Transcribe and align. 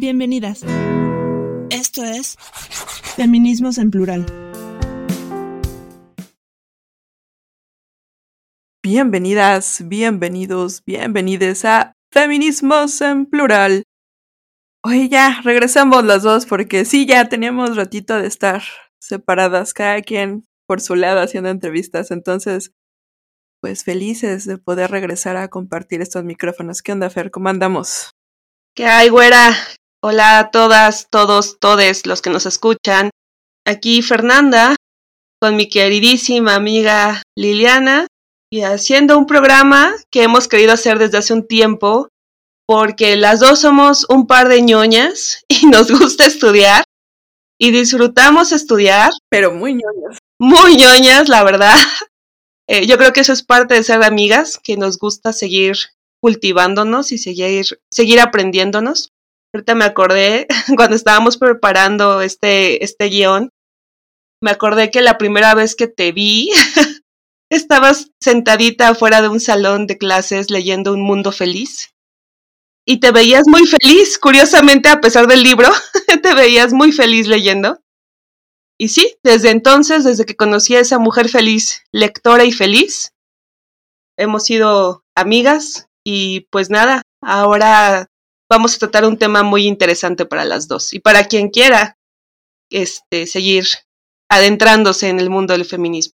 Bienvenidas. 0.00 0.62
Esto 1.68 2.02
es 2.02 2.38
Feminismos 3.16 3.76
en 3.76 3.90
Plural. 3.90 4.24
Bienvenidas, 8.82 9.86
bienvenidos, 9.86 10.82
bienvenides 10.86 11.66
a 11.66 11.92
Feminismos 12.10 12.98
en 13.02 13.26
Plural. 13.26 13.82
Hoy 14.82 15.10
ya 15.10 15.42
regresamos 15.44 16.02
las 16.06 16.22
dos 16.22 16.46
porque 16.46 16.86
sí, 16.86 17.04
ya 17.04 17.28
teníamos 17.28 17.76
ratito 17.76 18.16
de 18.16 18.26
estar 18.26 18.62
separadas, 19.02 19.74
cada 19.74 20.00
quien 20.00 20.46
por 20.66 20.80
su 20.80 20.94
lado 20.94 21.20
haciendo 21.20 21.50
entrevistas. 21.50 22.10
Entonces, 22.10 22.72
pues 23.60 23.84
felices 23.84 24.46
de 24.46 24.56
poder 24.56 24.90
regresar 24.90 25.36
a 25.36 25.48
compartir 25.48 26.00
estos 26.00 26.24
micrófonos. 26.24 26.80
¿Qué 26.80 26.92
onda, 26.92 27.10
Fer? 27.10 27.30
¿Cómo 27.30 27.50
andamos? 27.50 28.12
¿Qué 28.74 28.86
hay, 28.86 29.10
güera? 29.10 29.52
Hola 30.02 30.38
a 30.38 30.50
todas, 30.50 31.08
todos, 31.10 31.58
todes 31.60 32.06
los 32.06 32.22
que 32.22 32.30
nos 32.30 32.46
escuchan. 32.46 33.10
Aquí 33.66 34.00
Fernanda 34.00 34.74
con 35.42 35.56
mi 35.56 35.68
queridísima 35.68 36.54
amiga 36.54 37.22
Liliana 37.36 38.06
y 38.50 38.62
haciendo 38.62 39.18
un 39.18 39.26
programa 39.26 39.94
que 40.10 40.22
hemos 40.22 40.48
querido 40.48 40.72
hacer 40.72 40.98
desde 40.98 41.18
hace 41.18 41.34
un 41.34 41.46
tiempo 41.46 42.08
porque 42.66 43.16
las 43.16 43.40
dos 43.40 43.60
somos 43.60 44.06
un 44.08 44.26
par 44.26 44.48
de 44.48 44.62
ñoñas 44.62 45.44
y 45.48 45.66
nos 45.70 45.90
gusta 45.90 46.24
estudiar 46.24 46.82
y 47.58 47.70
disfrutamos 47.70 48.52
estudiar. 48.52 49.10
Pero 49.28 49.52
muy 49.52 49.74
ñoñas. 49.74 50.18
Muy 50.38 50.76
ñoñas, 50.76 51.28
la 51.28 51.44
verdad. 51.44 51.76
Eh, 52.72 52.86
yo 52.86 52.98
creo 52.98 53.12
que 53.12 53.22
eso 53.22 53.32
es 53.32 53.42
parte 53.42 53.74
de 53.74 53.82
ser 53.82 54.04
amigas, 54.04 54.56
que 54.62 54.76
nos 54.76 54.96
gusta 54.96 55.32
seguir 55.32 55.74
cultivándonos 56.22 57.10
y 57.10 57.18
seguir, 57.18 57.80
seguir 57.90 58.20
aprendiéndonos. 58.20 59.10
Ahorita 59.52 59.74
me 59.74 59.84
acordé, 59.84 60.46
cuando 60.76 60.96
estábamos 60.96 61.36
preparando 61.36 62.20
este, 62.22 62.84
este 62.84 63.06
guion, 63.06 63.50
me 64.42 64.50
acordé 64.50 64.90
que 64.90 65.02
la 65.02 65.18
primera 65.18 65.54
vez 65.54 65.74
que 65.74 65.86
te 65.86 66.12
vi, 66.12 66.50
estabas 67.50 68.12
sentadita 68.20 68.88
afuera 68.88 69.20
de 69.20 69.28
un 69.28 69.40
salón 69.40 69.86
de 69.86 69.98
clases 69.98 70.50
leyendo 70.50 70.92
Un 70.92 71.02
Mundo 71.02 71.32
Feliz. 71.32 71.90
Y 72.86 72.98
te 72.98 73.12
veías 73.12 73.46
muy 73.46 73.66
feliz, 73.66 74.18
curiosamente, 74.18 74.88
a 74.88 75.00
pesar 75.00 75.26
del 75.26 75.42
libro, 75.42 75.68
te 76.22 76.34
veías 76.34 76.72
muy 76.72 76.92
feliz 76.92 77.26
leyendo. 77.26 77.80
Y 78.78 78.88
sí, 78.88 79.16
desde 79.22 79.50
entonces, 79.50 80.04
desde 80.04 80.24
que 80.24 80.36
conocí 80.36 80.74
a 80.74 80.80
esa 80.80 80.98
mujer 80.98 81.28
feliz, 81.28 81.82
lectora 81.92 82.44
y 82.44 82.52
feliz, 82.52 83.12
hemos 84.16 84.44
sido 84.44 85.04
amigas 85.14 85.88
y 86.04 86.46
pues 86.50 86.70
nada, 86.70 87.02
ahora 87.22 88.06
vamos 88.50 88.74
a 88.74 88.78
tratar 88.78 89.04
un 89.04 89.16
tema 89.16 89.42
muy 89.42 89.66
interesante 89.66 90.26
para 90.26 90.44
las 90.44 90.66
dos 90.66 90.92
y 90.92 90.98
para 90.98 91.24
quien 91.24 91.48
quiera 91.50 91.96
este, 92.70 93.26
seguir 93.26 93.66
adentrándose 94.28 95.08
en 95.08 95.20
el 95.20 95.30
mundo 95.30 95.52
del 95.54 95.64
feminismo. 95.64 96.14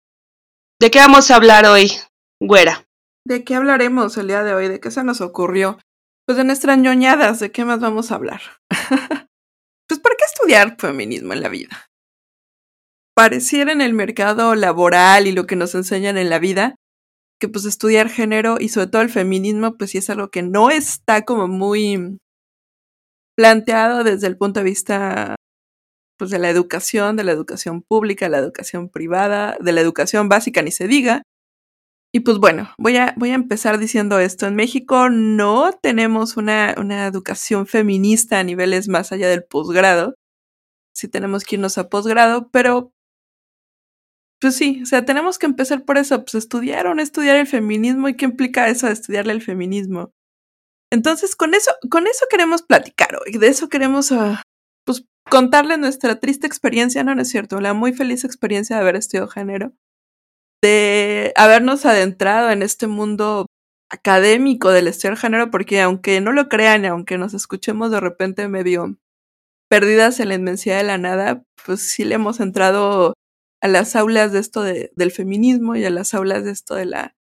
¿De 0.81 0.91
qué 0.91 0.99
vamos 0.99 1.31
a 1.31 1.37
hablar 1.37 1.67
hoy, 1.67 1.93
güera? 2.41 2.87
¿De 3.27 3.45
qué 3.45 3.55
hablaremos 3.57 4.17
el 4.17 4.29
día 4.29 4.43
de 4.43 4.55
hoy? 4.55 4.69
¿De 4.69 4.81
qué 4.81 4.91
se 4.91 5.05
nos 5.05 5.21
ocurrió? 5.21 5.79
Pues 6.27 6.39
de 6.39 6.45
nuestras 6.45 6.79
ñoñadas, 6.79 7.41
¿de 7.41 7.51
qué 7.51 7.65
más 7.65 7.81
vamos 7.81 8.11
a 8.11 8.15
hablar? 8.15 8.41
pues 9.89 10.01
¿por 10.01 10.17
qué 10.17 10.25
estudiar 10.25 10.77
feminismo 10.79 11.33
en 11.33 11.43
la 11.43 11.49
vida? 11.49 11.91
Pareciera 13.15 13.73
en 13.73 13.81
el 13.81 13.93
mercado 13.93 14.55
laboral 14.55 15.27
y 15.27 15.33
lo 15.33 15.47
que 15.47 15.57
nos 15.57 15.75
enseñan 15.75 16.17
en 16.17 16.31
la 16.31 16.39
vida 16.39 16.77
que 17.41 17.49
pues 17.49 17.65
estudiar 17.65 18.09
género 18.09 18.57
y 18.61 18.69
sobre 18.69 18.87
todo 18.89 19.03
el 19.03 19.11
feminismo 19.11 19.77
pues 19.77 19.91
sí 19.91 19.99
es 19.99 20.11
algo 20.11 20.31
que 20.31 20.43
no 20.43 20.71
está 20.71 21.25
como 21.25 21.49
muy 21.49 22.19
planteado 23.37 24.05
desde 24.05 24.27
el 24.27 24.37
punto 24.37 24.61
de 24.61 24.65
vista 24.65 25.37
pues 26.19 26.31
de 26.31 26.39
la 26.39 26.51
educación, 26.51 27.17
de 27.17 27.25
la 27.25 27.33
educación 27.33 27.83
pública, 27.83 28.27
de 28.27 28.31
la 28.33 28.39
educación 28.39 28.91
privada, 28.91 29.57
de 29.59 29.73
la 29.73 29.81
educación 29.81 30.29
básica, 30.29 30.61
ni 30.61 30.71
se 30.71 30.87
diga. 30.87 31.23
Y 32.13 32.21
pues 32.21 32.37
bueno, 32.39 32.69
voy 32.77 32.99
a, 32.99 33.15
voy 33.17 33.31
a 33.31 33.37
empezar 33.37 33.79
diciendo 33.79 34.19
esto. 34.19 34.47
En 34.47 34.55
México 34.55 35.09
no 35.09 35.73
tenemos 35.73 36.37
una, 36.37 36.75
una 36.77 37.07
educación 37.07 37.67
feminista 37.67 38.39
a 38.39 38.45
niveles 38.45 38.89
más 38.89 39.13
allá 39.13 39.29
del 39.31 39.45
posgrado. 39.45 40.15
Sí 40.95 41.09
tenemos 41.09 41.45
que 41.45 41.57
irnos 41.57 41.79
a 41.79 41.89
posgrado, 41.89 42.51
pero 42.51 42.93
pues 44.41 44.57
sí, 44.57 44.81
o 44.83 44.87
sea, 44.87 45.05
tenemos 45.05 45.39
que 45.39 45.47
empezar 45.47 45.85
por 45.85 45.99
eso, 45.99 46.25
pues 46.25 46.35
estudiar 46.35 46.87
o 46.87 46.95
no 46.95 47.03
estudiar 47.03 47.37
el 47.37 47.47
feminismo 47.47 48.09
y 48.09 48.17
qué 48.17 48.25
implica 48.25 48.69
eso 48.69 48.87
de 48.87 48.95
estudiarle 48.95 49.33
el 49.35 49.43
feminismo. 49.43 50.13
Entonces, 50.93 51.37
con 51.37 51.55
eso, 51.55 51.71
con 51.91 52.07
eso 52.07 52.27
queremos 52.31 52.63
platicar 52.63 53.17
hoy, 53.17 53.39
de 53.39 53.49
eso 53.49 53.69
queremos, 53.69 54.11
uh, 54.11 54.37
pues, 54.85 55.05
contarle 55.31 55.77
nuestra 55.79 56.19
triste 56.21 56.47
experiencia, 56.47 57.05
no, 57.05 57.15
no 57.15 57.23
es 57.23 57.29
cierto, 57.29 57.61
la 57.61 57.75
muy 57.75 57.93
feliz 57.93 58.25
experiencia 58.25 58.77
de 58.77 58.83
haber 58.83 58.97
estudiado 58.97 59.29
género, 59.29 59.73
de 60.63 61.33
habernos 61.37 61.87
adentrado 61.87 62.51
en 62.51 62.63
este 62.63 62.87
mundo 62.87 63.47
académico 63.91 64.71
del 64.71 64.89
estudiar 64.89 65.17
género, 65.17 65.51
porque 65.51 65.83
aunque 65.83 66.21
no 66.21 66.33
lo 66.33 66.49
crean, 66.49 66.85
aunque 66.87 67.19
nos 67.19 67.35
escuchemos 67.35 67.91
de 67.91 68.01
repente 68.01 68.49
medio 68.49 68.97
perdidas 69.71 70.21
en 70.21 70.29
la 70.31 70.35
inmensidad 70.35 70.79
de 70.79 70.85
la 70.85 70.99
nada, 70.99 71.45
pues 71.67 71.81
sí 71.83 72.05
le 72.05 72.17
hemos 72.17 72.41
entrado 72.41 73.15
a 73.61 73.69
las 73.69 73.97
aulas 73.97 74.33
de 74.33 74.41
esto 74.41 74.63
de, 74.63 74.93
del 74.97 75.11
feminismo 75.11 75.77
y 75.77 75.85
a 75.85 75.91
las 75.91 76.15
aulas 76.15 76.45
de 76.45 76.53
esto 76.53 76.75
de 76.75 76.87
la, 76.87 77.17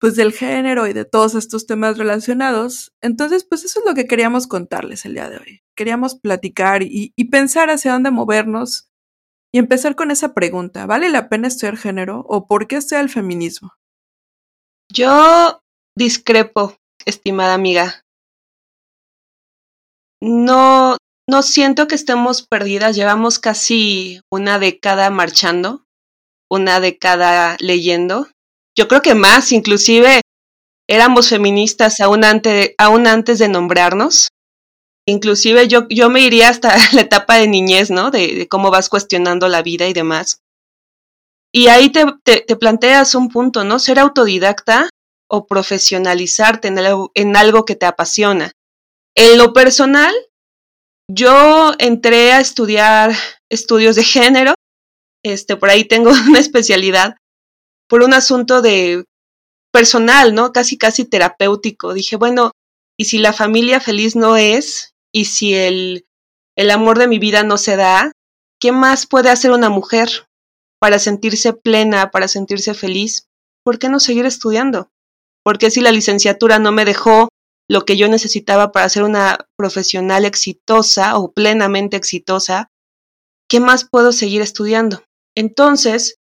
pues 0.00 0.16
del 0.16 0.32
género 0.32 0.86
y 0.86 0.92
de 0.92 1.04
todos 1.04 1.34
estos 1.34 1.66
temas 1.66 1.98
relacionados. 1.98 2.92
Entonces, 3.00 3.44
pues 3.44 3.64
eso 3.64 3.80
es 3.80 3.86
lo 3.86 3.94
que 3.94 4.06
queríamos 4.06 4.46
contarles 4.46 5.04
el 5.04 5.14
día 5.14 5.28
de 5.28 5.38
hoy. 5.38 5.62
Queríamos 5.76 6.14
platicar 6.14 6.82
y, 6.82 7.12
y 7.16 7.24
pensar 7.26 7.70
hacia 7.70 7.92
dónde 7.92 8.10
movernos 8.10 8.90
y 9.52 9.58
empezar 9.58 9.96
con 9.96 10.10
esa 10.10 10.34
pregunta. 10.34 10.86
¿Vale 10.86 11.08
la 11.10 11.28
pena 11.28 11.48
estudiar 11.48 11.76
género 11.76 12.24
o 12.28 12.46
por 12.46 12.66
qué 12.66 12.76
estudiar 12.76 13.04
el 13.04 13.10
feminismo? 13.10 13.74
Yo 14.92 15.60
discrepo, 15.96 16.76
estimada 17.04 17.54
amiga. 17.54 18.04
No, 20.20 20.96
no 21.28 21.42
siento 21.42 21.86
que 21.86 21.94
estemos 21.94 22.42
perdidas, 22.42 22.96
llevamos 22.96 23.38
casi 23.38 24.20
una 24.30 24.58
década 24.58 25.10
marchando, 25.10 25.84
una 26.50 26.80
década 26.80 27.56
leyendo. 27.60 28.28
Yo 28.74 28.88
creo 28.88 29.02
que 29.02 29.14
más, 29.14 29.52
inclusive 29.52 30.22
éramos 30.88 31.28
feministas 31.28 32.00
aún 32.00 32.24
antes, 32.24 32.74
aún 32.78 33.06
antes 33.06 33.38
de 33.38 33.48
nombrarnos. 33.48 34.28
Inclusive 35.06 35.68
yo, 35.68 35.86
yo 35.90 36.08
me 36.08 36.20
iría 36.22 36.48
hasta 36.48 36.74
la 36.94 37.02
etapa 37.02 37.36
de 37.36 37.46
niñez, 37.46 37.90
¿no? 37.90 38.10
De, 38.10 38.48
cómo 38.48 38.70
vas 38.70 38.88
cuestionando 38.88 39.48
la 39.48 39.62
vida 39.62 39.86
y 39.86 39.92
demás. 39.92 40.40
Y 41.52 41.68
ahí 41.68 41.90
te, 41.90 42.06
te, 42.24 42.56
planteas 42.56 43.14
un 43.14 43.28
punto, 43.28 43.64
¿no? 43.64 43.78
Ser 43.78 43.98
autodidacta 43.98 44.88
o 45.28 45.46
profesionalizarte 45.46 46.68
en, 46.68 46.78
en 47.14 47.36
algo 47.36 47.66
que 47.66 47.76
te 47.76 47.86
apasiona. 47.86 48.52
En 49.14 49.36
lo 49.36 49.52
personal, 49.52 50.14
yo 51.10 51.72
entré 51.78 52.32
a 52.32 52.40
estudiar 52.40 53.12
estudios 53.50 53.96
de 53.96 54.04
género, 54.04 54.54
este, 55.24 55.56
por 55.56 55.70
ahí 55.70 55.84
tengo 55.84 56.10
una 56.28 56.38
especialidad, 56.38 57.16
por 57.88 58.02
un 58.02 58.14
asunto 58.14 58.62
de 58.62 59.04
personal, 59.72 60.34
¿no? 60.34 60.52
Casi, 60.52 60.76
casi 60.76 61.04
terapéutico. 61.04 61.94
Dije, 61.94 62.16
bueno, 62.16 62.52
¿y 62.98 63.06
si 63.06 63.18
la 63.18 63.32
familia 63.32 63.80
feliz 63.80 64.16
no 64.16 64.36
es? 64.36 64.94
¿Y 65.12 65.26
si 65.26 65.54
el, 65.54 66.06
el 66.56 66.70
amor 66.70 66.98
de 66.98 67.08
mi 67.08 67.18
vida 67.18 67.42
no 67.42 67.56
se 67.58 67.76
da? 67.76 68.12
¿Qué 68.60 68.72
más 68.72 69.06
puede 69.06 69.30
hacer 69.30 69.52
una 69.52 69.70
mujer 69.70 70.26
para 70.80 70.98
sentirse 70.98 71.52
plena, 71.52 72.10
para 72.10 72.28
sentirse 72.28 72.74
feliz? 72.74 73.26
¿Por 73.64 73.78
qué 73.78 73.88
no 73.88 74.00
seguir 74.00 74.26
estudiando? 74.26 74.90
¿Por 75.44 75.58
qué 75.58 75.70
si 75.70 75.80
la 75.80 75.92
licenciatura 75.92 76.58
no 76.58 76.72
me 76.72 76.84
dejó 76.84 77.27
lo 77.70 77.84
que 77.84 77.96
yo 77.96 78.08
necesitaba 78.08 78.72
para 78.72 78.88
ser 78.88 79.02
una 79.02 79.46
profesional 79.56 80.24
exitosa 80.24 81.16
o 81.18 81.32
plenamente 81.32 81.96
exitosa, 81.96 82.70
¿qué 83.48 83.60
más 83.60 83.86
puedo 83.88 84.12
seguir 84.12 84.40
estudiando? 84.40 85.04
Entonces, 85.36 86.18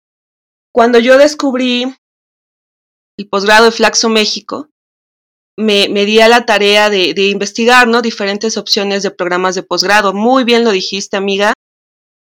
cuando 0.74 1.00
yo 1.00 1.18
descubrí 1.18 1.96
el 3.18 3.30
posgrado 3.30 3.66
de 3.66 3.72
Flaxo 3.72 4.10
México, 4.10 4.70
me, 5.58 5.88
me 5.90 6.06
di 6.06 6.20
a 6.20 6.30
la 6.30 6.46
tarea 6.46 6.90
de, 6.90 7.14
investigar 7.28 7.88
¿no? 7.88 8.02
diferentes 8.02 8.58
opciones 8.58 9.04
de 9.04 9.12
programas 9.12 9.54
de 9.54 9.64
posgrado. 9.64 10.14
Muy 10.14 10.46
bien 10.46 10.64
lo 10.64 10.72
dijiste, 10.72 11.18
amiga. 11.18 11.54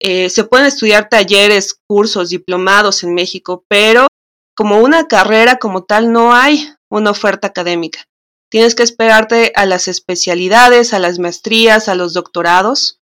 Eh, 0.00 0.28
se 0.30 0.44
pueden 0.44 0.66
estudiar 0.66 1.08
talleres, 1.08 1.78
cursos, 1.86 2.30
diplomados 2.30 3.04
en 3.04 3.14
México, 3.14 3.64
pero 3.68 4.08
como 4.56 4.80
una 4.80 5.06
carrera 5.06 5.58
como 5.58 5.84
tal 5.84 6.12
no 6.12 6.34
hay 6.34 6.68
una 6.90 7.10
oferta 7.10 7.46
académica. 7.46 8.04
Tienes 8.50 8.74
que 8.74 8.82
esperarte 8.82 9.52
a 9.56 9.66
las 9.66 9.88
especialidades, 9.88 10.94
a 10.94 10.98
las 10.98 11.18
maestrías, 11.18 11.88
a 11.88 11.94
los 11.94 12.12
doctorados 12.12 13.00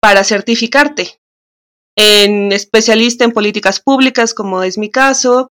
para 0.00 0.24
certificarte. 0.24 1.18
En 1.96 2.52
especialista 2.52 3.24
en 3.24 3.32
políticas 3.32 3.80
públicas, 3.80 4.34
como 4.34 4.62
es 4.62 4.76
mi 4.76 4.90
caso, 4.90 5.48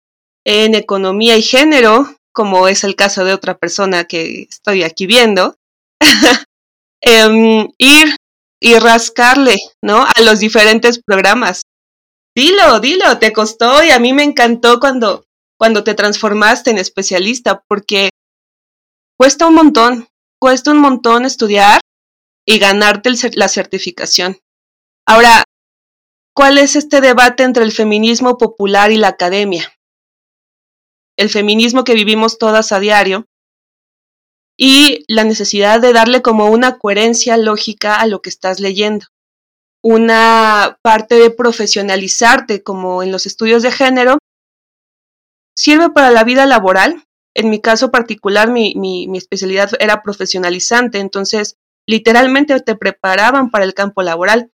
en 0.45 0.75
economía 0.75 1.37
y 1.37 1.41
género, 1.43 2.15
como 2.33 2.67
es 2.67 2.83
el 2.83 2.95
caso 2.95 3.23
de 3.23 3.33
otra 3.33 3.57
persona 3.57 4.05
que 4.05 4.47
estoy 4.49 4.83
aquí 4.83 5.05
viendo. 5.05 5.55
em, 7.01 7.69
ir 7.77 8.15
y 8.59 8.77
rascarle, 8.77 9.55
¿no? 9.81 10.03
A 10.03 10.21
los 10.21 10.39
diferentes 10.39 11.01
programas. 11.01 11.61
Dilo, 12.35 12.79
dilo, 12.79 13.17
te 13.17 13.33
costó 13.33 13.83
y 13.83 13.89
a 13.89 13.99
mí 13.99 14.13
me 14.13 14.23
encantó 14.23 14.79
cuando, 14.79 15.25
cuando 15.57 15.83
te 15.83 15.95
transformaste 15.95 16.71
en 16.71 16.77
especialista, 16.77 17.63
porque 17.67 18.09
cuesta 19.21 19.45
un 19.45 19.53
montón, 19.53 20.07
cuesta 20.39 20.71
un 20.71 20.79
montón 20.79 21.25
estudiar 21.25 21.79
y 22.43 22.57
ganarte 22.57 23.11
la 23.35 23.49
certificación. 23.49 24.39
Ahora, 25.05 25.43
¿cuál 26.35 26.57
es 26.57 26.75
este 26.75 27.01
debate 27.01 27.43
entre 27.43 27.63
el 27.63 27.71
feminismo 27.71 28.39
popular 28.39 28.91
y 28.91 28.97
la 28.97 29.09
academia? 29.09 29.71
El 31.19 31.29
feminismo 31.29 31.83
que 31.83 31.93
vivimos 31.93 32.39
todas 32.39 32.71
a 32.71 32.79
diario 32.79 33.27
y 34.57 35.05
la 35.07 35.23
necesidad 35.23 35.79
de 35.79 35.93
darle 35.93 36.23
como 36.23 36.47
una 36.47 36.79
coherencia 36.79 37.37
lógica 37.37 37.97
a 37.97 38.07
lo 38.07 38.23
que 38.23 38.31
estás 38.31 38.59
leyendo. 38.59 39.05
Una 39.83 40.79
parte 40.81 41.13
de 41.13 41.29
profesionalizarte 41.29 42.63
como 42.63 43.03
en 43.03 43.11
los 43.11 43.27
estudios 43.27 43.61
de 43.61 43.71
género 43.71 44.17
sirve 45.55 45.91
para 45.91 46.09
la 46.09 46.23
vida 46.23 46.47
laboral. 46.47 47.05
En 47.35 47.49
mi 47.49 47.61
caso 47.61 47.91
particular, 47.91 48.49
mi, 48.49 48.75
mi, 48.75 49.17
especialidad 49.17 49.71
era 49.79 50.01
profesionalizante, 50.01 50.99
entonces 50.99 51.57
literalmente 51.87 52.59
te 52.59 52.75
preparaban 52.75 53.49
para 53.49 53.65
el 53.65 53.73
campo 53.73 54.01
laboral. 54.01 54.51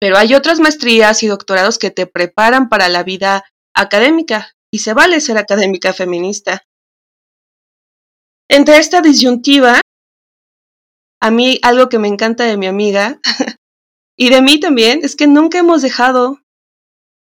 Pero 0.00 0.16
hay 0.16 0.34
otras 0.34 0.60
maestrías 0.60 1.22
y 1.22 1.28
doctorados 1.28 1.78
que 1.78 1.90
te 1.90 2.06
preparan 2.06 2.68
para 2.68 2.88
la 2.88 3.02
vida 3.02 3.44
académica 3.74 4.52
y 4.72 4.80
se 4.80 4.94
vale 4.94 5.20
ser 5.20 5.38
académica 5.38 5.92
feminista. 5.92 6.64
Entre 8.48 8.78
esta 8.78 9.00
disyuntiva, 9.00 9.80
a 11.20 11.30
mí 11.30 11.58
algo 11.62 11.88
que 11.88 11.98
me 11.98 12.08
encanta 12.08 12.44
de 12.44 12.56
mi 12.56 12.66
amiga 12.66 13.20
y 14.16 14.30
de 14.30 14.42
mí 14.42 14.60
también 14.60 15.00
es 15.02 15.16
que 15.16 15.26
nunca 15.26 15.58
hemos 15.58 15.82
dejado 15.82 16.38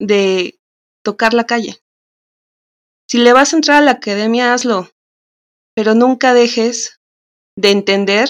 de 0.00 0.58
tocar 1.02 1.34
la 1.34 1.44
calle. 1.44 1.83
Si 3.14 3.20
le 3.20 3.32
vas 3.32 3.52
a 3.52 3.56
entrar 3.58 3.80
a 3.80 3.84
la 3.84 3.92
academia, 3.92 4.52
hazlo, 4.52 4.88
pero 5.76 5.94
nunca 5.94 6.34
dejes 6.34 7.00
de 7.56 7.70
entender 7.70 8.28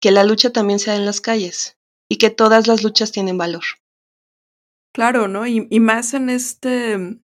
que 0.00 0.12
la 0.12 0.22
lucha 0.22 0.52
también 0.52 0.78
se 0.78 0.92
da 0.92 0.96
en 0.96 1.04
las 1.04 1.20
calles 1.20 1.76
y 2.08 2.18
que 2.18 2.30
todas 2.30 2.68
las 2.68 2.84
luchas 2.84 3.10
tienen 3.10 3.36
valor. 3.36 3.64
Claro, 4.94 5.26
¿no? 5.26 5.44
Y, 5.44 5.80
más 5.80 6.14
en 6.14 6.30
este... 6.30 7.18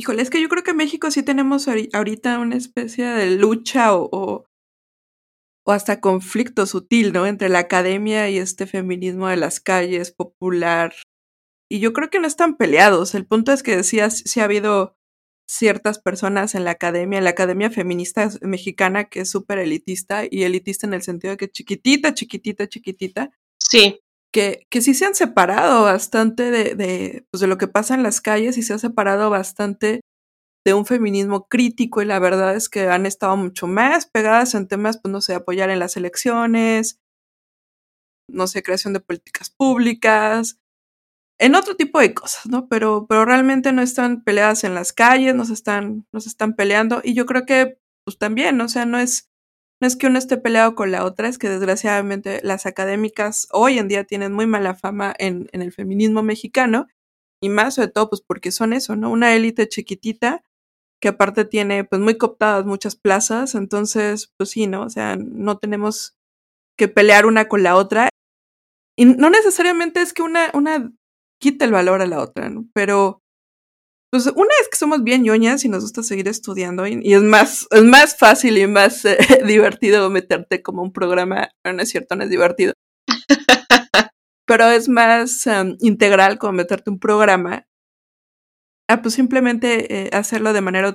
Híjole, 0.00 0.22
es 0.22 0.30
que 0.30 0.40
yo 0.40 0.48
creo 0.48 0.62
que 0.62 0.70
en 0.70 0.78
México 0.78 1.10
sí 1.10 1.22
tenemos 1.22 1.68
ahorita 1.68 2.38
una 2.38 2.56
especie 2.56 3.04
de 3.08 3.32
lucha 3.32 3.94
o, 3.94 4.08
o, 4.10 5.70
hasta 5.70 6.00
conflicto 6.00 6.64
sutil, 6.64 7.12
¿no? 7.12 7.26
Entre 7.26 7.50
la 7.50 7.58
academia 7.58 8.30
y 8.30 8.38
este 8.38 8.66
feminismo 8.66 9.28
de 9.28 9.36
las 9.36 9.60
calles 9.60 10.12
popular. 10.12 10.94
Y 11.70 11.80
yo 11.80 11.92
creo 11.92 12.08
que 12.08 12.20
no 12.20 12.26
están 12.26 12.56
peleados. 12.56 13.14
El 13.14 13.26
punto 13.26 13.52
es 13.52 13.62
que 13.62 13.76
decías, 13.76 14.22
sí 14.24 14.40
ha 14.40 14.44
habido 14.44 14.95
ciertas 15.48 15.98
personas 15.98 16.54
en 16.54 16.64
la 16.64 16.72
academia, 16.72 17.18
en 17.18 17.24
la 17.24 17.30
academia 17.30 17.70
feminista 17.70 18.28
mexicana 18.42 19.04
que 19.04 19.20
es 19.20 19.30
súper 19.30 19.58
elitista 19.58 20.24
y 20.28 20.42
elitista 20.42 20.86
en 20.86 20.94
el 20.94 21.02
sentido 21.02 21.32
de 21.32 21.36
que 21.36 21.50
chiquitita, 21.50 22.14
chiquitita, 22.14 22.68
chiquitita. 22.68 23.30
Sí 23.58 24.00
que, 24.36 24.66
que 24.68 24.82
sí 24.82 24.92
se 24.92 25.06
han 25.06 25.14
separado 25.14 25.84
bastante 25.84 26.50
de, 26.50 26.74
de, 26.74 27.26
pues 27.30 27.40
de 27.40 27.46
lo 27.46 27.56
que 27.56 27.68
pasa 27.68 27.94
en 27.94 28.02
las 28.02 28.20
calles 28.20 28.58
y 28.58 28.62
se 28.62 28.74
ha 28.74 28.78
separado 28.78 29.30
bastante 29.30 30.02
de 30.62 30.74
un 30.74 30.84
feminismo 30.84 31.48
crítico 31.48 32.02
y 32.02 32.04
la 32.04 32.18
verdad 32.18 32.54
es 32.54 32.68
que 32.68 32.88
han 32.88 33.06
estado 33.06 33.34
mucho 33.38 33.66
más 33.66 34.04
pegadas 34.04 34.54
en 34.54 34.68
temas, 34.68 34.98
pues 35.00 35.10
no 35.10 35.22
sé, 35.22 35.34
apoyar 35.34 35.70
en 35.70 35.78
las 35.78 35.96
elecciones, 35.96 36.98
no 38.28 38.46
sé, 38.46 38.62
creación 38.62 38.92
de 38.92 39.00
políticas 39.00 39.48
públicas, 39.48 40.58
en 41.38 41.54
otro 41.54 41.76
tipo 41.76 42.00
de 42.00 42.14
cosas, 42.14 42.46
¿no? 42.46 42.68
Pero, 42.68 43.06
pero 43.08 43.24
realmente 43.24 43.72
no 43.72 43.82
están 43.82 44.22
peleadas 44.22 44.64
en 44.64 44.74
las 44.74 44.92
calles, 44.92 45.34
nos 45.34 45.50
están, 45.50 46.06
nos 46.12 46.26
están 46.26 46.54
peleando 46.54 47.00
y 47.04 47.14
yo 47.14 47.26
creo 47.26 47.44
que 47.44 47.78
pues 48.04 48.18
también, 48.18 48.60
o 48.60 48.68
sea, 48.68 48.86
no 48.86 48.98
es, 48.98 49.30
no 49.80 49.86
es 49.86 49.96
que 49.96 50.06
uno 50.06 50.18
esté 50.18 50.36
peleado 50.38 50.74
con 50.74 50.92
la 50.92 51.04
otra, 51.04 51.28
es 51.28 51.38
que 51.38 51.48
desgraciadamente 51.48 52.40
las 52.42 52.64
académicas 52.66 53.48
hoy 53.50 53.78
en 53.78 53.88
día 53.88 54.04
tienen 54.04 54.32
muy 54.32 54.46
mala 54.46 54.74
fama 54.74 55.14
en, 55.18 55.48
en 55.52 55.62
el 55.62 55.72
feminismo 55.72 56.22
mexicano 56.22 56.86
y 57.42 57.48
más 57.48 57.74
sobre 57.74 57.88
todo 57.88 58.08
pues 58.08 58.22
porque 58.22 58.52
son 58.52 58.72
eso, 58.72 58.96
¿no? 58.96 59.10
Una 59.10 59.34
élite 59.34 59.68
chiquitita 59.68 60.42
que 61.00 61.08
aparte 61.08 61.44
tiene 61.44 61.84
pues 61.84 62.00
muy 62.00 62.16
cooptadas 62.16 62.64
muchas 62.64 62.96
plazas, 62.96 63.54
entonces 63.54 64.32
pues 64.38 64.50
sí, 64.50 64.66
¿no? 64.66 64.82
O 64.82 64.90
sea, 64.90 65.16
no 65.16 65.58
tenemos 65.58 66.16
que 66.78 66.88
pelear 66.88 67.26
una 67.26 67.48
con 67.48 67.62
la 67.62 67.76
otra 67.76 68.08
y 68.96 69.04
no 69.04 69.28
necesariamente 69.30 70.00
es 70.00 70.14
que 70.14 70.22
una, 70.22 70.50
una 70.54 70.92
quite 71.40 71.64
el 71.64 71.72
valor 71.72 72.02
a 72.02 72.06
la 72.06 72.20
otra, 72.20 72.48
¿no? 72.50 72.66
Pero 72.74 73.22
pues 74.10 74.26
una 74.26 74.50
es 74.60 74.68
que 74.68 74.76
somos 74.76 75.02
bien 75.02 75.24
ñoñas 75.24 75.64
y 75.64 75.68
nos 75.68 75.82
gusta 75.82 76.02
seguir 76.02 76.28
estudiando 76.28 76.86
y, 76.86 77.12
es 77.12 77.22
más, 77.22 77.66
es 77.70 77.84
más 77.84 78.16
fácil 78.16 78.56
y 78.56 78.66
más 78.66 79.04
eh, 79.04 79.18
divertido 79.46 80.08
meterte 80.10 80.62
como 80.62 80.82
un 80.82 80.92
programa, 80.92 81.50
no 81.64 81.82
es 81.82 81.88
cierto, 81.90 82.16
no 82.16 82.24
es 82.24 82.30
divertido. 82.30 82.72
Pero 84.46 84.66
es 84.70 84.88
más 84.88 85.46
em, 85.46 85.76
integral 85.80 86.38
como 86.38 86.52
meterte 86.52 86.90
un 86.90 87.00
programa 87.00 87.66
a 88.88 89.02
pues 89.02 89.14
simplemente 89.14 90.06
eh, 90.06 90.10
hacerlo 90.12 90.52
de 90.52 90.60
manera 90.60 90.94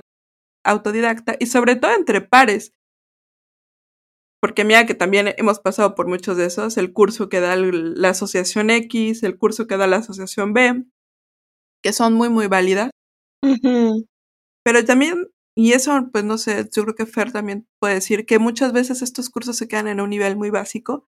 autodidacta 0.64 1.36
y 1.38 1.46
sobre 1.46 1.76
todo 1.76 1.94
entre 1.94 2.22
pares. 2.22 2.72
Porque 4.42 4.64
mira 4.64 4.86
que 4.86 4.94
también 4.94 5.32
hemos 5.38 5.60
pasado 5.60 5.94
por 5.94 6.08
muchos 6.08 6.36
de 6.36 6.46
esos, 6.46 6.76
el 6.76 6.92
curso 6.92 7.28
que 7.28 7.38
da 7.38 7.54
la 7.54 8.08
asociación 8.08 8.70
X, 8.70 9.22
el 9.22 9.38
curso 9.38 9.68
que 9.68 9.76
da 9.76 9.86
la 9.86 9.98
asociación 9.98 10.52
B, 10.52 10.84
que 11.80 11.92
son 11.92 12.14
muy, 12.14 12.28
muy 12.28 12.48
válidas. 12.48 12.90
Pero 14.64 14.84
también, 14.84 15.28
y 15.56 15.74
eso, 15.74 16.08
pues 16.12 16.24
no 16.24 16.38
sé, 16.38 16.68
yo 16.74 16.82
creo 16.82 16.96
que 16.96 17.06
Fer 17.06 17.30
también 17.30 17.68
puede 17.80 17.94
decir 17.94 18.26
que 18.26 18.40
muchas 18.40 18.72
veces 18.72 19.00
estos 19.00 19.30
cursos 19.30 19.56
se 19.56 19.68
quedan 19.68 19.86
en 19.86 20.00
un 20.00 20.10
nivel 20.10 20.36
muy 20.36 20.50
básico, 20.50 21.06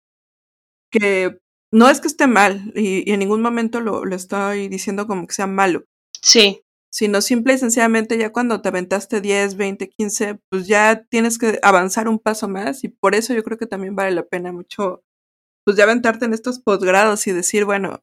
que 0.92 1.40
no 1.72 1.90
es 1.90 2.02
que 2.02 2.08
esté 2.10 2.28
mal, 2.28 2.74
y, 2.76 3.10
en 3.10 3.20
ningún 3.20 3.42
momento 3.42 3.80
lo, 3.80 4.04
lo, 4.04 4.14
estoy 4.14 4.68
diciendo 4.68 5.08
como 5.08 5.26
que 5.26 5.36
sea 5.36 5.48
malo. 5.48 5.86
Sí. 6.22 6.64
Sino 6.94 7.22
simple 7.22 7.54
y 7.54 7.58
sencillamente 7.58 8.18
ya 8.18 8.32
cuando 8.32 8.62
te 8.62 8.70
aventaste 8.70 9.22
10, 9.22 9.56
20, 9.56 9.90
15, 9.90 10.40
pues 10.50 10.68
ya 10.68 11.06
tienes 11.10 11.38
que 11.38 11.60
avanzar 11.64 12.10
un 12.10 12.20
paso 12.20 12.50
más 12.50 12.84
y 12.84 12.90
por 12.90 13.16
eso 13.16 13.34
yo 13.34 13.44
creo 13.44 13.58
que 13.58 13.66
también 13.66 13.96
vale 13.96 14.12
la 14.12 14.24
pena 14.24 14.52
mucho, 14.52 15.04
pues 15.66 15.78
ya 15.78 15.86
aventarte 15.86 16.26
en 16.26 16.34
estos 16.34 16.60
posgrados 16.60 17.26
y 17.28 17.32
decir, 17.32 17.64
bueno, 17.66 18.02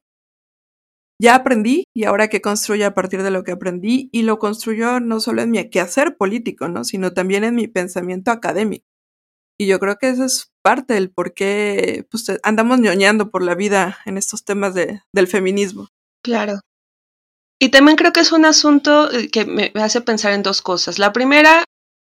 ya 1.20 1.34
aprendí 1.34 1.84
y 1.94 2.04
ahora 2.04 2.28
que 2.28 2.40
construyo 2.40 2.86
a 2.86 2.94
partir 2.94 3.22
de 3.22 3.30
lo 3.30 3.42
que 3.42 3.52
aprendí 3.52 4.08
y 4.12 4.22
lo 4.22 4.38
construyo 4.38 5.00
no 5.00 5.20
solo 5.20 5.42
en 5.42 5.50
mi 5.50 5.68
quehacer 5.68 6.16
político, 6.16 6.68
¿no? 6.68 6.84
sino 6.84 7.12
también 7.12 7.44
en 7.44 7.56
mi 7.56 7.66
pensamiento 7.66 8.30
académico. 8.30 8.86
Y 9.60 9.66
yo 9.66 9.80
creo 9.80 9.98
que 9.98 10.08
eso 10.10 10.24
es 10.24 10.52
parte 10.62 10.94
del 10.94 11.10
por 11.10 11.34
qué 11.34 12.06
pues, 12.10 12.26
andamos 12.44 12.78
ñoñando 12.78 13.30
por 13.30 13.42
la 13.42 13.56
vida 13.56 13.98
en 14.06 14.16
estos 14.16 14.44
temas 14.44 14.74
de, 14.74 15.02
del 15.12 15.26
feminismo. 15.26 15.88
Claro. 16.22 16.60
Y 17.60 17.70
también 17.70 17.96
creo 17.96 18.12
que 18.12 18.20
es 18.20 18.32
un 18.32 18.44
asunto 18.44 19.10
eh, 19.10 19.30
que 19.30 19.44
me 19.44 19.72
hace 19.74 20.00
pensar 20.00 20.32
en 20.32 20.42
dos 20.42 20.62
cosas. 20.62 20.98
La 20.98 21.12
primera, 21.12 21.64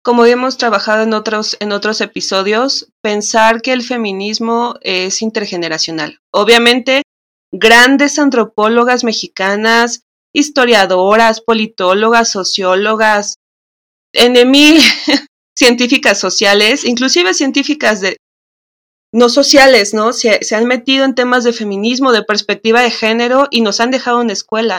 como 0.04 0.26
hemos 0.26 0.58
trabajado 0.58 1.04
en 1.04 1.14
otros, 1.14 1.56
en 1.60 1.72
otros 1.72 2.02
episodios, 2.02 2.90
pensar 3.02 3.62
que 3.62 3.72
el 3.72 3.84
feminismo 3.84 4.76
es 4.82 5.22
intergeneracional. 5.22 6.20
Obviamente, 6.32 7.04
grandes 7.52 8.20
antropólogas 8.20 9.04
mexicanas, 9.04 10.04
historiadoras, 10.34 11.42
politólogas, 11.42 12.32
sociólogas, 12.32 13.36
en 14.14 14.50
mil 14.50 14.82
científicas 15.58 16.20
sociales, 16.20 16.84
inclusive 16.84 17.34
científicas 17.34 18.02
de 18.02 18.18
no 19.12 19.30
sociales, 19.30 19.94
¿no? 19.94 20.14
Se, 20.14 20.44
se, 20.44 20.56
han 20.56 20.66
metido 20.66 21.04
en 21.04 21.16
temas 21.16 21.44
de 21.44 21.54
feminismo, 21.54 22.12
de 22.12 22.24
perspectiva 22.24 22.82
de 22.82 22.92
género 22.92 23.48
y 23.50 23.62
nos 23.62 23.80
han 23.80 23.90
dejado 23.90 24.22
en 24.22 24.30
escuela. 24.30 24.78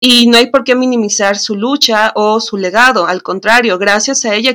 Y 0.00 0.26
no 0.26 0.36
hay 0.36 0.50
por 0.50 0.64
qué 0.64 0.74
minimizar 0.74 1.38
su 1.38 1.56
lucha 1.56 2.12
o 2.14 2.40
su 2.40 2.58
legado, 2.58 3.06
al 3.06 3.22
contrario, 3.22 3.78
gracias 3.78 4.24
a, 4.26 4.34
ella, 4.34 4.52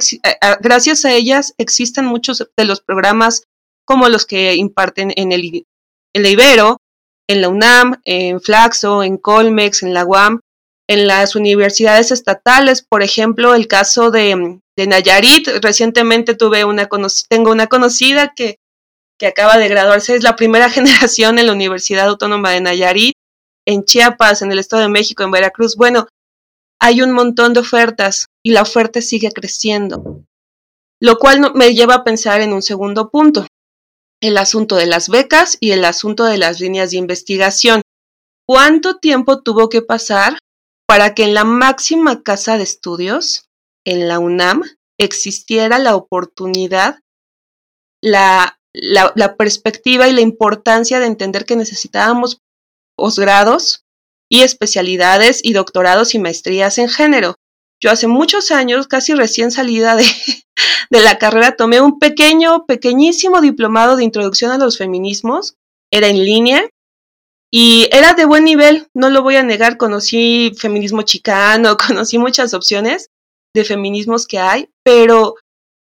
gracias 0.60 1.04
a 1.04 1.14
ellas 1.14 1.54
existen 1.58 2.06
muchos 2.06 2.48
de 2.56 2.66
los 2.66 2.82
programas 2.82 3.44
como 3.86 4.08
los 4.08 4.26
que 4.26 4.56
imparten 4.56 5.12
en 5.16 5.32
el, 5.32 5.44
en 5.44 5.66
el 6.14 6.26
Ibero, 6.28 6.78
en 7.28 7.42
la 7.42 7.50
UNAM, 7.50 8.00
en 8.06 8.40
Flaxo, 8.40 9.04
en 9.04 9.18
Colmex, 9.18 9.84
en 9.84 9.94
la 9.94 10.06
UAM, 10.06 10.42
en 10.88 11.08
las 11.08 11.36
universidades 11.36 12.12
estatales, 12.12 12.82
por 12.82 13.02
ejemplo, 13.02 13.56
el 13.56 13.68
caso 13.68 14.12
de, 14.12 14.60
de 14.76 14.88
Nayarit, 14.88 15.48
recientemente 15.62 16.36
tuve 16.36 16.66
una 16.66 16.90
tengo 17.30 17.52
una 17.52 17.68
conocida 17.68 18.34
que, 18.36 18.58
que 19.18 19.28
acaba 19.28 19.58
de 19.58 19.70
graduarse, 19.70 20.16
es 20.16 20.24
la 20.24 20.36
primera 20.36 20.70
generación 20.78 21.40
en 21.40 21.48
la 21.48 21.54
Universidad 21.54 22.10
Autónoma 22.10 22.52
de 22.52 22.62
Nayarit, 22.62 23.16
en 23.68 23.84
Chiapas, 23.86 24.42
en 24.42 24.52
el 24.52 24.60
Estado 24.60 24.84
de 24.84 24.90
México, 24.90 25.24
en 25.24 25.32
Veracruz. 25.32 25.76
Bueno, 25.76 26.08
hay 26.80 27.02
un 27.02 27.12
montón 27.12 27.54
de 27.54 27.60
ofertas 27.60 28.28
y 28.44 28.52
la 28.52 28.64
oferta 28.64 29.02
sigue 29.02 29.32
creciendo, 29.32 30.24
lo 31.00 31.18
cual 31.20 31.54
me 31.54 31.74
lleva 31.74 31.96
a 31.96 32.04
pensar 32.04 32.42
en 32.42 32.54
un 32.54 32.62
segundo 32.62 33.10
punto. 33.10 33.46
el 34.24 34.38
asunto 34.38 34.76
de 34.76 34.86
las 34.86 35.10
becas 35.10 35.58
y 35.60 35.72
el 35.72 35.84
asunto 35.84 36.26
de 36.26 36.38
las 36.38 36.60
líneas 36.60 36.92
de 36.92 36.98
investigación. 36.98 37.82
¿Cuánto 38.48 38.98
tiempo 38.98 39.42
tuvo 39.42 39.68
que 39.68 39.82
pasar 39.82 40.38
para 40.88 41.16
que 41.16 41.24
en 41.24 41.34
la 41.34 41.44
máxima 41.44 42.22
casa 42.22 42.58
de 42.58 42.64
estudios, 42.64 43.46
en 43.84 44.08
la 44.08 44.20
UNAM, 44.20 44.62
existiera 45.00 45.80
la 45.80 45.96
oportunidad, 45.96 47.00
la, 48.04 48.58
perspectiva 49.38 50.08
y 50.08 50.14
la 50.14 50.22
importancia 50.22 51.00
de 51.00 51.08
entender 51.08 51.46
que 51.46 51.56
necesitábamos 51.56 52.40
posgrados 52.96 53.84
y 54.30 54.42
especialidades 54.42 55.42
y 55.44 55.54
doctorados 55.54 56.16
y 56.16 56.20
maestrías 56.20 56.78
en 56.78 56.90
género. 56.90 57.36
Yo 57.82 57.92
hace 57.92 58.08
muchos 58.08 58.52
años, 58.52 58.88
casi 58.88 59.14
recién 59.14 59.52
salida 59.52 59.96
de, 59.96 60.06
de 60.90 61.02
la 61.02 61.18
carrera, 61.18 61.56
tomé 61.56 61.82
un 61.82 62.00
pequeño, 62.00 62.66
pequeñísimo 62.66 63.42
diplomado 63.42 63.96
de 63.96 64.04
introducción 64.04 64.52
a 64.52 64.58
los 64.58 64.78
feminismos. 64.78 65.56
Era 65.92 66.08
en 66.08 66.24
línea 66.24 66.70
y 67.52 67.90
era 67.92 68.14
de 68.14 68.24
buen 68.24 68.46
nivel, 68.46 68.88
no 68.94 69.10
lo 69.10 69.24
voy 69.24 69.36
a 69.36 69.44
negar, 69.44 69.76
conocí 69.76 70.54
feminismo 70.58 71.02
chicano, 71.02 71.76
conocí 71.88 72.18
muchas 72.18 72.54
opciones 72.54 73.10
de 73.54 73.66
feminismos 73.66 74.26
que 74.26 74.40
hay, 74.40 74.70
pero 74.84 75.36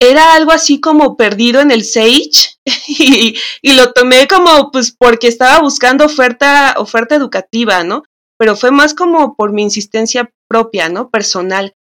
era 0.00 0.34
algo 0.34 0.50
así 0.50 0.80
como 0.80 1.16
perdido 1.16 1.60
en 1.60 1.70
el 1.70 1.84
Sage 1.84 2.56
y, 2.88 3.36
y, 3.62 3.72
lo 3.74 3.92
tomé 3.92 4.26
como 4.26 4.70
pues 4.70 4.94
porque 4.96 5.28
estaba 5.28 5.60
buscando 5.60 6.06
oferta, 6.06 6.74
oferta 6.78 7.14
educativa, 7.14 7.84
¿no? 7.84 8.04
Pero 8.38 8.56
fue 8.56 8.70
más 8.70 8.94
como 8.94 9.36
por 9.36 9.52
mi 9.52 9.62
insistencia 9.62 10.30
propia, 10.48 10.88
¿no? 10.88 11.10
Personal. 11.10 11.74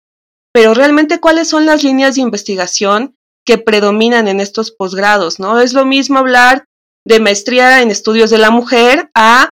Pero 0.53 0.75
realmente, 0.75 1.21
¿cuáles 1.21 1.49
son 1.49 1.67
las 1.67 1.85
líneas 1.85 2.17
de 2.17 2.23
investigación 2.23 3.15
que 3.47 3.59
predominan 3.59 4.29
en 4.29 4.41
estos 4.41 4.73
posgrados, 4.73 5.39
¿no? 5.39 5.61
Es 5.61 5.73
lo 5.73 5.85
mismo 5.85 6.19
hablar 6.19 6.65
de 7.07 7.21
maestría 7.21 7.81
en 7.81 7.91
estudios 7.91 8.29
de 8.29 8.39
la 8.39 8.51
mujer 8.51 9.11
a 9.15 9.49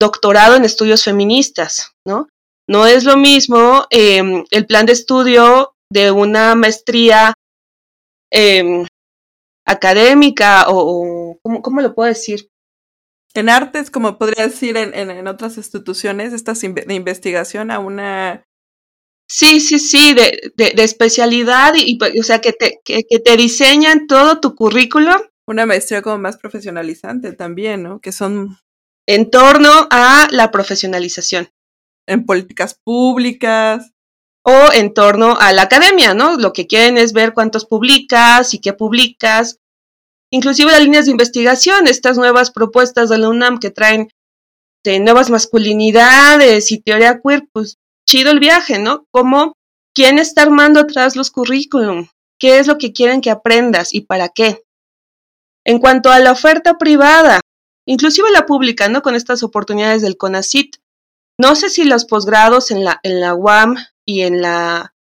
doctorado 0.00 0.54
en 0.54 0.64
estudios 0.64 1.02
feministas, 1.02 1.92
¿no? 2.06 2.28
No 2.68 2.86
es 2.86 3.04
lo 3.04 3.16
mismo 3.16 3.86
em, 3.90 4.44
el 4.50 4.66
plan 4.66 4.86
de 4.86 4.92
estudio 4.92 5.74
de 5.90 6.12
una 6.12 6.54
maestría 6.54 7.34
em, 8.32 8.86
académica 9.66 10.66
o, 10.68 11.38
¿cómo, 11.42 11.80
lo 11.80 11.94
puedo 11.94 12.08
decir? 12.08 12.48
En 13.34 13.48
artes, 13.48 13.90
como 13.90 14.18
podría 14.18 14.46
decir 14.46 14.76
en, 14.76 14.94
en, 14.94 15.26
otras 15.26 15.56
instituciones, 15.56 16.32
estas 16.32 16.60
de 16.60 16.94
investigación 16.94 17.70
a 17.70 17.78
una... 17.78 18.44
Sí, 19.28 19.60
sí, 19.60 19.78
sí, 19.78 20.12
de, 20.12 20.52
de, 20.56 20.82
especialidad 20.82 21.72
y, 21.76 21.98
o 22.18 22.22
sea, 22.22 22.40
que 22.40 22.52
te, 22.52 22.80
que, 22.84 23.04
que 23.08 23.18
te 23.18 23.36
diseñan 23.36 24.06
todo 24.06 24.40
tu 24.40 24.54
currículum 24.54 25.22
una 25.46 25.66
maestría 25.66 26.02
como 26.02 26.18
más 26.18 26.36
profesionalizante 26.36 27.32
también, 27.32 27.82
¿no? 27.82 28.00
Que 28.00 28.12
son... 28.12 28.58
En 29.08 29.30
torno 29.30 29.88
a 29.90 30.28
la 30.30 30.52
profesionalización. 30.52 31.48
En 32.06 32.24
políticas 32.24 32.78
públicas. 32.84 33.90
O 34.44 34.72
en 34.72 34.92
torno 34.92 35.36
a 35.38 35.52
la 35.52 35.62
academia, 35.62 36.14
¿no? 36.14 36.36
Lo 36.36 36.52
que 36.52 36.66
quieren 36.66 36.98
es 36.98 37.12
ver 37.12 37.32
cuántos 37.32 37.64
publicas 37.64 38.54
y 38.54 38.60
qué 38.60 38.72
publicas. 38.72 39.58
Inclusive 40.30 40.72
las 40.72 40.82
líneas 40.82 41.04
de 41.04 41.12
investigación, 41.12 41.86
estas 41.86 42.16
nuevas 42.16 42.50
propuestas 42.50 43.08
de 43.08 43.18
la 43.18 43.28
UNAM 43.28 43.58
que 43.58 43.70
traen 43.70 44.08
de 44.84 44.98
nuevas 44.98 45.30
masculinidades 45.30 46.72
y 46.72 46.80
teoría 46.80 47.20
queer, 47.20 47.44
pues 47.52 47.78
chido 48.06 48.30
el 48.30 48.40
viaje, 48.40 48.78
¿no? 48.78 49.06
Como 49.10 49.54
quién 49.94 50.18
está 50.18 50.42
armando 50.42 50.80
atrás 50.80 51.16
los 51.16 51.30
currículum, 51.30 52.08
qué 52.38 52.58
es 52.58 52.66
lo 52.66 52.78
que 52.78 52.92
quieren 52.92 53.20
que 53.20 53.30
aprendas 53.30 53.94
y 53.94 54.02
para 54.02 54.28
qué. 54.28 54.62
En 55.64 55.78
cuanto 55.78 56.10
a 56.10 56.18
la 56.18 56.32
oferta 56.32 56.78
privada, 56.78 57.40
inclusive 57.86 58.30
la 58.32 58.46
pública, 58.46 58.88
¿no? 58.88 59.02
Con 59.02 59.14
estas 59.14 59.42
oportunidades 59.42 60.02
del 60.02 60.16
CONACIT. 60.16 60.76
No 61.38 61.54
sé 61.54 61.70
si 61.70 61.84
los 61.84 62.04
posgrados 62.04 62.70
en 62.70 62.84
la, 62.84 63.00
en 63.02 63.20
la 63.20 63.34
UAM 63.34 63.76
y 64.06 64.22
en 64.22 64.40
la, 64.42 64.94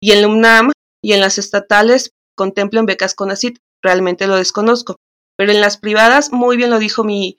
y 0.00 0.12
en 0.12 0.22
la 0.22 0.28
UNAM 0.28 0.72
y 1.02 1.12
en 1.12 1.20
las 1.20 1.38
estatales 1.38 2.12
contemplan 2.36 2.86
becas 2.86 3.14
CONACIT, 3.14 3.58
realmente 3.82 4.26
lo 4.26 4.36
desconozco. 4.36 4.96
Pero 5.36 5.52
en 5.52 5.60
las 5.60 5.76
privadas, 5.76 6.32
muy 6.32 6.56
bien 6.56 6.70
lo 6.70 6.78
dijo 6.78 7.04
mi, 7.04 7.38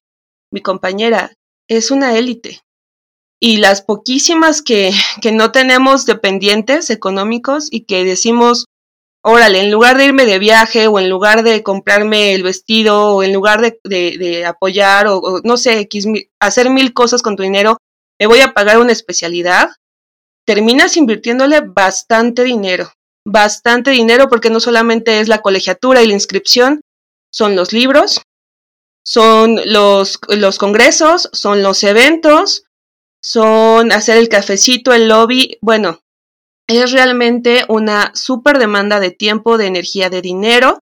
mi 0.51 0.61
compañera, 0.61 1.33
es 1.69 1.91
una 1.91 2.17
élite. 2.17 2.61
Y 3.41 3.57
las 3.57 3.81
poquísimas 3.81 4.61
que, 4.61 4.91
que 5.21 5.31
no 5.31 5.51
tenemos 5.51 6.05
dependientes 6.05 6.89
económicos 6.89 7.67
y 7.71 7.85
que 7.85 8.03
decimos, 8.03 8.65
órale, 9.23 9.61
en 9.61 9.71
lugar 9.71 9.97
de 9.97 10.05
irme 10.05 10.25
de 10.25 10.39
viaje 10.39 10.87
o 10.87 10.99
en 10.99 11.09
lugar 11.09 11.43
de 11.43 11.63
comprarme 11.63 12.33
el 12.33 12.43
vestido 12.43 13.15
o 13.15 13.23
en 13.23 13.33
lugar 13.33 13.61
de, 13.61 13.79
de, 13.83 14.45
apoyar 14.45 15.07
o, 15.07 15.41
no 15.43 15.57
sé, 15.57 15.87
hacer 16.39 16.69
mil 16.69 16.93
cosas 16.93 17.21
con 17.21 17.35
tu 17.35 17.43
dinero, 17.43 17.77
me 18.19 18.27
voy 18.27 18.39
a 18.41 18.53
pagar 18.53 18.79
una 18.79 18.91
especialidad, 18.91 19.69
terminas 20.45 20.97
invirtiéndole 20.97 21.61
bastante 21.61 22.43
dinero, 22.43 22.91
bastante 23.25 23.91
dinero 23.91 24.29
porque 24.29 24.49
no 24.49 24.59
solamente 24.59 25.19
es 25.19 25.27
la 25.27 25.41
colegiatura 25.41 26.01
y 26.01 26.07
la 26.07 26.13
inscripción, 26.13 26.81
son 27.31 27.55
los 27.55 27.73
libros, 27.73 28.21
son 29.03 29.59
los, 29.65 30.19
los 30.29 30.57
congresos, 30.57 31.29
son 31.33 31.63
los 31.63 31.83
eventos, 31.83 32.63
son 33.21 33.91
hacer 33.91 34.17
el 34.17 34.29
cafecito, 34.29 34.93
el 34.93 35.07
lobby, 35.07 35.57
bueno, 35.61 36.01
es 36.67 36.91
realmente 36.91 37.65
una 37.67 38.11
súper 38.13 38.59
demanda 38.59 38.99
de 38.99 39.11
tiempo, 39.11 39.57
de 39.57 39.65
energía, 39.65 40.09
de 40.09 40.21
dinero, 40.21 40.79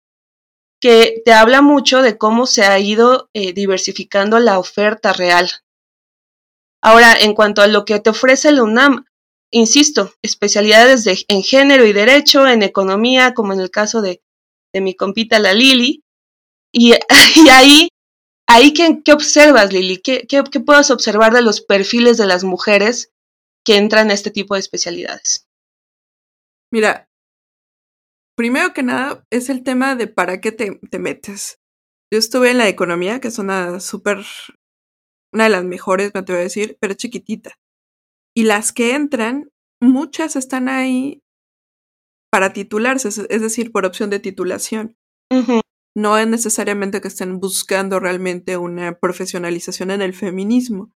que 0.82 1.22
te 1.24 1.34
habla 1.34 1.62
mucho 1.62 2.02
de 2.02 2.18
cómo 2.18 2.48
se 2.48 2.64
ha 2.64 2.78
ido 2.80 3.30
eh, 3.34 3.54
diversificando 3.54 4.40
la 4.40 4.60
oferta 4.60 5.14
real. 5.14 5.50
Ahora, 6.82 7.14
en 7.20 7.34
cuanto 7.34 7.62
a 7.62 7.68
lo 7.68 7.86
que 7.86 8.00
te 8.00 8.10
ofrece 8.10 8.50
el 8.50 8.62
UNAM, 8.62 9.06
insisto, 9.52 10.14
especialidades 10.22 11.04
de, 11.04 11.18
en 11.28 11.44
género 11.44 11.86
y 11.86 11.94
derecho, 11.94 12.48
en 12.48 12.64
economía, 12.64 13.34
como 13.34 13.54
en 13.54 13.60
el 13.60 13.72
caso 13.72 14.02
de, 14.02 14.22
de 14.74 14.82
mi 14.82 14.96
compita 14.96 15.40
la 15.40 15.54
Lili, 15.54 16.04
y, 16.72 16.94
ahí, 17.50 17.88
ahí 18.48 18.74
¿qué, 18.74 19.02
¿qué, 19.04 19.14
observas, 19.14 19.72
Lili? 19.72 20.02
¿Qué, 20.02 20.28
qué, 20.28 20.44
qué 20.52 20.60
puedes 20.60 20.92
observar 20.92 21.34
de 21.34 21.42
los 21.42 21.62
perfiles 21.62 22.18
de 22.18 22.26
las 22.26 22.44
mujeres 22.44 23.14
que 23.66 23.78
entran 23.78 24.12
a 24.12 24.14
este 24.14 24.32
tipo 24.32 24.56
de 24.56 24.60
especialidades? 24.60 25.48
Mira, 26.72 27.08
primero 28.36 28.74
que 28.74 28.84
nada 28.84 29.26
es 29.32 29.50
el 29.50 29.64
tema 29.64 29.96
de 29.96 30.08
para 30.08 30.42
qué 30.42 30.52
te, 30.52 30.80
te 30.92 31.00
metes. 31.00 31.60
Yo 32.12 32.20
estuve 32.20 32.52
en 32.52 32.58
la 32.58 32.68
economía, 32.68 33.20
que 33.20 33.30
es 33.30 33.40
una 33.40 33.80
súper, 33.80 34.26
una 35.34 35.46
de 35.46 35.50
las 35.50 35.64
mejores, 35.64 36.12
me 36.14 36.20
atrevo 36.20 36.40
a 36.40 36.44
decir, 36.44 36.78
pero 36.80 36.94
chiquitita. 36.94 37.56
Y 38.36 38.44
las 38.44 38.74
que 38.74 38.96
entran, 38.96 39.50
muchas 39.82 40.36
están 40.36 40.68
ahí 40.68 41.22
para 42.32 42.52
titularse, 42.52 43.08
es 43.08 43.42
decir, 43.42 43.72
por 43.72 43.86
opción 43.86 44.10
de 44.10 44.20
titulación. 44.20 44.98
No 45.98 46.18
es 46.18 46.28
necesariamente 46.28 47.00
que 47.00 47.08
estén 47.08 47.40
buscando 47.40 48.00
realmente 48.00 48.58
una 48.58 49.00
profesionalización 49.00 49.92
en 49.92 50.02
el 50.02 50.14
feminismo. 50.14 50.92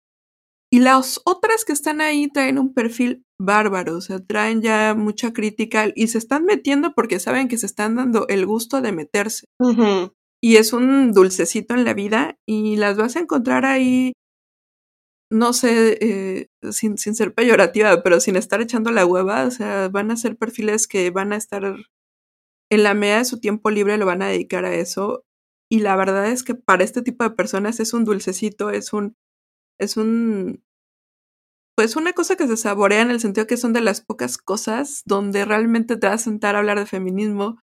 Y 0.71 0.81
las 0.81 1.21
otras 1.25 1.65
que 1.65 1.73
están 1.73 2.01
ahí 2.01 2.27
traen 2.27 2.59
un 2.59 2.73
perfil 2.73 3.23
bárbaro, 3.39 3.95
o 3.95 4.01
sea, 4.01 4.19
traen 4.19 4.61
ya 4.61 4.93
mucha 4.95 5.33
crítica 5.33 5.87
y 5.95 6.07
se 6.09 6.17
están 6.17 6.43
metiendo 6.45 6.93
porque 6.93 7.19
saben 7.19 7.47
que 7.47 7.57
se 7.57 7.65
están 7.65 7.95
dando 7.95 8.27
el 8.27 8.45
gusto 8.45 8.81
de 8.81 8.91
meterse. 8.91 9.45
Y 10.41 10.57
es 10.57 10.73
un 10.73 11.11
dulcecito 11.13 11.73
en 11.73 11.85
la 11.85 11.93
vida 11.93 12.37
y 12.45 12.75
las 12.75 12.97
vas 12.97 13.15
a 13.15 13.19
encontrar 13.19 13.65
ahí, 13.65 14.13
no 15.31 15.53
sé, 15.53 15.97
eh, 16.01 16.47
sin, 16.71 16.97
sin 16.97 17.15
ser 17.15 17.33
peyorativa, 17.33 18.01
pero 18.03 18.19
sin 18.19 18.35
estar 18.35 18.61
echando 18.61 18.91
la 18.91 19.05
hueva, 19.05 19.45
o 19.45 19.51
sea, 19.51 19.89
van 19.89 20.11
a 20.11 20.17
ser 20.17 20.37
perfiles 20.37 20.87
que 20.87 21.11
van 21.11 21.33
a 21.33 21.37
estar 21.37 21.75
en 22.71 22.83
la 22.83 22.93
media 22.93 23.17
de 23.19 23.25
su 23.25 23.39
tiempo 23.39 23.69
libre, 23.71 23.97
lo 23.97 24.05
van 24.05 24.21
a 24.21 24.27
dedicar 24.27 24.65
a 24.65 24.75
eso. 24.75 25.25
Y 25.71 25.79
la 25.81 25.95
verdad 25.95 26.27
es 26.31 26.43
que 26.43 26.55
para 26.55 26.83
este 26.83 27.01
tipo 27.01 27.23
de 27.23 27.31
personas 27.31 27.79
es 27.79 27.93
un 27.93 28.05
dulcecito, 28.05 28.71
es 28.71 28.93
un 28.93 29.15
es 29.79 29.97
un, 29.97 30.63
pues 31.75 31.95
una 31.95 32.13
cosa 32.13 32.35
que 32.35 32.47
se 32.47 32.57
saborea 32.57 33.01
en 33.01 33.11
el 33.11 33.21
sentido 33.21 33.47
que 33.47 33.57
son 33.57 33.73
de 33.73 33.81
las 33.81 34.01
pocas 34.01 34.37
cosas 34.37 35.03
donde 35.05 35.45
realmente 35.45 35.95
te 35.97 36.07
vas 36.07 36.21
a 36.21 36.25
sentar 36.25 36.55
a 36.55 36.59
hablar 36.59 36.77
de 36.77 36.85
feminismo, 36.85 37.59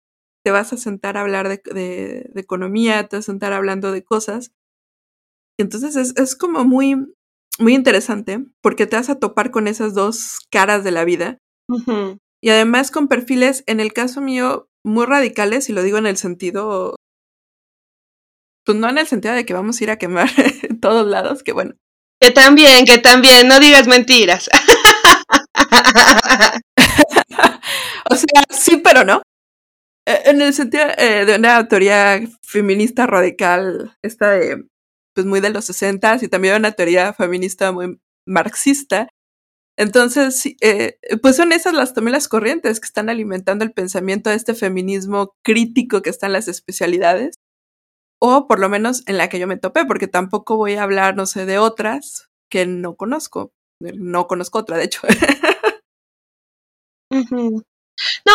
te 0.45 0.53
vas 0.53 0.73
a 0.73 0.77
sentar 0.77 1.17
a 1.17 1.23
hablar 1.23 1.49
de, 1.49 1.61
de, 1.75 2.41
economía, 2.41 3.09
te 3.09 3.17
vas 3.17 3.25
a 3.25 3.33
sentar 3.33 3.53
hablando 3.53 3.91
de 3.91 4.05
cosas. 4.05 4.53
Entonces 5.59 5.97
es, 5.97 6.17
es, 6.17 6.37
como 6.37 6.65
muy, 6.65 7.13
muy 7.59 7.75
interesante 7.75 8.45
porque 8.61 8.87
te 8.87 8.97
vas 8.97 9.11
a 9.11 9.19
topar 9.19 9.51
con 9.51 9.69
esas 9.69 9.95
dos 9.95 10.39
caras 10.51 10.85
de 10.85 10.91
la 10.91 11.05
vida. 11.05 11.39
Y 12.43 12.51
además 12.51 12.91
con 12.91 13.09
perfiles, 13.09 13.65
en 13.67 13.81
el 13.81 13.93
caso 13.93 14.21
mío, 14.21 14.69
muy 14.85 15.07
radicales, 15.07 15.71
y 15.71 15.73
lo 15.73 15.83
digo 15.83 15.99
en 15.99 16.07
el 16.07 16.17
sentido, 16.17 16.97
pues 18.67 18.77
no 18.77 18.89
en 18.89 18.99
el 18.99 19.07
sentido 19.07 19.35
de 19.35 19.47
que 19.47 19.55
vamos 19.55 19.81
a 19.81 19.85
ir 19.85 19.91
a 19.91 19.99
quemar 19.99 20.29
en 20.63 20.81
todos 20.81 21.07
lados, 21.07 21.43
que 21.43 21.53
bueno, 21.53 21.75
que 22.21 22.31
también, 22.31 22.85
que 22.85 22.99
también, 22.99 23.49
no 23.49 23.61
digas 23.61 23.87
mentiras. 23.87 24.49
o 28.11 28.15
sea, 28.15 28.43
sí, 28.51 28.81
pero 28.83 29.05
no. 29.05 29.23
eh, 30.07 30.23
en 30.27 30.43
el 30.43 30.53
sentido 30.55 30.85
eh, 30.99 31.25
de 31.25 31.37
una 31.37 31.67
teoría 31.69 32.21
feminista 32.43 33.07
radical, 33.07 33.97
esta 34.03 34.31
de, 34.31 34.65
pues 35.15 35.27
muy 35.27 35.41
de 35.41 35.51
los 35.51 35.65
60 35.67 36.19
y 36.23 36.29
también 36.29 36.57
una 36.57 36.73
teoría 36.73 37.13
feminista 37.13 37.73
muy 37.73 38.01
marxista. 38.27 39.09
Entonces, 39.77 40.45
eh, 40.61 40.99
pues 41.23 41.37
son 41.37 41.53
esas 41.53 41.75
las 41.75 41.95
también 41.95 42.13
las 42.13 42.29
corrientes 42.29 42.81
que 42.81 42.87
están 42.87 43.09
alimentando 43.09 43.65
el 43.65 43.73
pensamiento 43.73 44.31
de 44.31 44.37
este 44.37 44.55
feminismo 44.55 45.35
crítico 45.43 46.03
que 46.03 46.11
está 46.11 46.27
en 46.27 46.35
las 46.35 46.49
especialidades, 46.49 47.37
o 48.21 48.47
por 48.49 48.61
lo 48.61 48.69
menos 48.69 49.03
en 49.07 49.19
la 49.19 49.29
que 49.29 49.39
yo 49.39 49.47
me 49.47 49.57
topé, 49.57 49.85
porque 49.85 50.09
tampoco 50.09 50.57
voy 50.57 50.75
a 50.75 50.85
hablar, 50.85 51.17
no 51.17 51.27
sé, 51.27 51.47
de 51.47 51.59
otras 51.59 52.31
que 52.51 52.67
no 52.67 52.97
conozco. 52.97 53.53
No 53.81 54.27
conozco 54.29 54.61
otra, 54.61 54.77
de 54.77 54.85
hecho. 54.85 55.01
No, 58.27 58.33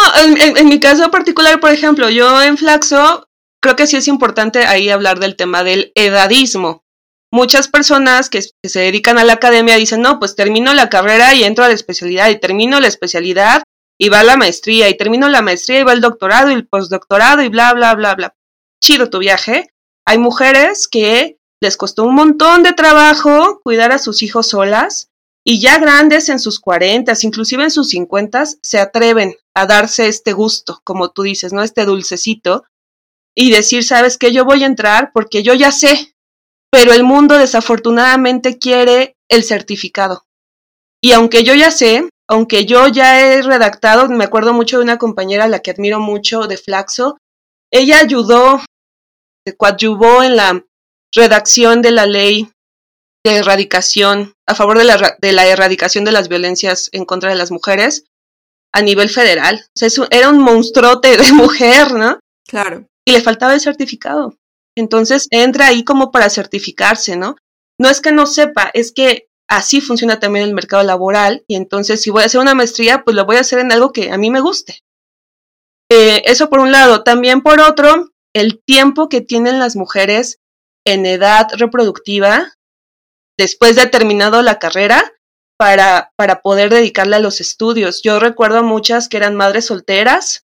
en, 0.58 0.70
mi 0.70 0.80
caso 0.80 1.12
particular, 1.12 1.60
por 1.60 1.72
ejemplo, 1.72 2.10
yo 2.10 2.42
en 2.42 2.58
Flaxo 2.58 3.29
creo 3.62 3.76
que 3.76 3.88
sí 3.88 3.98
es 3.98 4.08
importante 4.08 4.66
ahí 4.66 4.90
hablar 4.90 5.20
del 5.20 5.36
tema 5.36 5.64
del 5.64 5.92
edadismo. 5.96 6.84
Muchas 7.32 7.68
personas 7.68 8.30
que, 8.30 8.42
se 8.42 8.80
dedican 8.80 9.20
a 9.20 9.24
la 9.24 9.34
academia 9.34 9.76
dicen, 9.76 10.02
no, 10.02 10.20
pues 10.20 10.36
termino 10.36 10.74
la 10.74 10.90
carrera 10.90 11.36
y 11.36 11.44
entro 11.44 11.64
a 11.64 11.68
la 11.68 11.76
especialidad 11.76 12.30
y 12.30 12.40
termino 12.40 12.80
la 12.80 12.88
especialidad 12.88 13.64
y 14.00 14.10
va 14.10 14.24
la 14.24 14.38
maestría 14.38 14.90
y 14.90 14.98
termino 14.98 15.30
la 15.30 15.42
maestría 15.42 15.82
y 15.82 15.84
va 15.84 15.94
el 15.94 16.02
doctorado 16.02 16.50
y 16.50 16.56
el 16.56 16.68
postdoctorado 16.68 17.44
y 17.44 17.50
bla, 17.50 17.74
bla, 17.74 17.94
bla, 17.94 18.16
bla. 18.16 18.36
Chido 18.82 19.10
tu 19.10 19.20
viaje. 19.20 19.70
Hay 20.08 20.18
mujeres 20.18 20.88
que 20.88 21.38
les 21.62 21.78
costó 21.78 22.06
un 22.06 22.16
montón 22.16 22.64
de 22.64 22.74
trabajo 22.74 23.60
cuidar 23.64 23.92
a 23.92 24.00
sus 24.00 24.24
hijos 24.24 24.48
solas 24.48 25.10
y 25.46 25.60
ya 25.60 25.78
grandes 25.78 26.30
en 26.30 26.40
sus 26.40 26.60
cuarentas, 26.60 27.24
inclusive 27.24 27.64
en 27.64 27.72
sus 27.72 27.90
cincuentas, 27.90 28.58
se 28.64 28.80
atreven 28.80 29.36
a 29.54 29.66
darse 29.66 30.08
este 30.08 30.34
gusto, 30.34 30.82
como 30.84 31.12
tú 31.12 31.24
dices, 31.24 31.54
¿no? 31.54 31.64
Este 31.64 31.86
dulcecito 31.86 32.64
y 33.40 33.52
decir, 33.52 33.86
sabes 33.86 34.18
que 34.18 34.34
yo 34.34 34.44
voy 34.44 34.64
a 34.64 34.68
entrar 34.68 35.12
porque 35.14 35.44
yo 35.44 35.54
ya 35.54 35.72
sé, 35.72 36.14
pero 36.70 36.92
el 36.92 37.06
mundo 37.06 37.38
desafortunadamente 37.38 38.60
quiere 38.60 39.16
el 39.30 39.46
certificado. 39.46 40.26
Y 41.02 41.14
aunque 41.14 41.46
yo 41.46 41.56
ya 41.56 41.72
sé, 41.72 42.10
aunque 42.30 42.66
yo 42.66 42.90
ya 42.90 43.22
he 43.22 43.42
redactado, 43.42 44.10
me 44.10 44.26
acuerdo 44.26 44.52
mucho 44.52 44.78
de 44.78 44.84
una 44.84 44.98
compañera 44.98 45.46
a 45.46 45.48
la 45.48 45.60
que 45.60 45.72
admiro 45.72 46.02
mucho 46.02 46.48
de 46.48 46.58
Flaxo, 46.58 47.18
ella 47.72 48.00
ayudó, 48.00 48.60
se 49.48 49.56
coadyuvó 49.56 50.22
en 50.22 50.36
la 50.36 50.66
redacción 51.16 51.82
de 51.82 51.92
la 51.92 52.08
ley 52.08 52.52
de 53.26 53.38
erradicación, 53.38 54.34
a 54.50 54.54
favor 54.54 54.80
de 54.80 54.84
la, 54.84 55.16
de 55.22 55.32
la 55.32 55.48
erradicación 55.48 56.04
de 56.04 56.12
las 56.12 56.28
violencias 56.28 56.90
en 56.92 57.06
contra 57.06 57.30
de 57.30 57.38
las 57.38 57.52
mujeres 57.52 58.04
a 58.74 58.82
nivel 58.82 59.10
federal. 59.10 59.66
O 59.66 59.80
sea, 59.80 60.08
era 60.12 60.28
un 60.28 60.40
monstruote 60.40 61.16
de 61.16 61.32
mujer, 61.32 61.94
¿no? 61.94 62.20
Claro. 62.46 62.86
Y 63.10 63.12
le 63.12 63.22
faltaba 63.22 63.56
el 63.56 63.60
certificado. 63.60 64.38
Entonces 64.78 65.28
entra 65.32 65.66
ahí 65.66 65.84
como 65.84 66.12
para 66.12 66.30
certificarse, 66.30 67.18
¿no? 67.18 67.38
No 67.80 67.90
es 67.90 68.02
que 68.02 68.12
no 68.12 68.28
sepa, 68.28 68.70
es 68.76 68.92
que 68.92 69.30
así 69.50 69.82
funciona 69.82 70.20
también 70.20 70.46
el 70.46 70.54
mercado 70.54 70.84
laboral 70.84 71.44
y 71.48 71.56
entonces 71.56 72.04
si 72.04 72.12
voy 72.12 72.22
a 72.22 72.28
hacer 72.28 72.40
una 72.40 72.54
maestría, 72.54 73.04
pues 73.04 73.16
lo 73.16 73.26
voy 73.26 73.38
a 73.38 73.40
hacer 73.40 73.58
en 73.58 73.72
algo 73.72 73.92
que 73.94 74.12
a 74.12 74.18
mí 74.20 74.30
me 74.30 74.42
guste. 74.42 74.84
Eh, 75.92 76.22
eso 76.26 76.52
por 76.52 76.60
un 76.60 76.72
lado. 76.72 77.02
También 77.04 77.42
por 77.42 77.60
otro, 77.62 78.12
el 78.36 78.62
tiempo 78.64 79.10
que 79.10 79.22
tienen 79.22 79.58
las 79.58 79.76
mujeres 79.76 80.38
en 80.86 81.08
edad 81.08 81.48
reproductiva 81.58 82.54
después 83.40 83.76
de 83.76 83.88
terminado 83.88 84.44
la 84.44 84.60
carrera 84.60 85.14
para, 85.58 86.12
para 86.16 86.44
poder 86.44 86.70
dedicarle 86.70 87.16
a 87.16 87.22
los 87.22 87.42
estudios. 87.42 88.04
Yo 88.04 88.20
recuerdo 88.20 88.62
muchas 88.62 89.10
que 89.10 89.18
eran 89.18 89.36
madres 89.36 89.66
solteras 89.66 90.46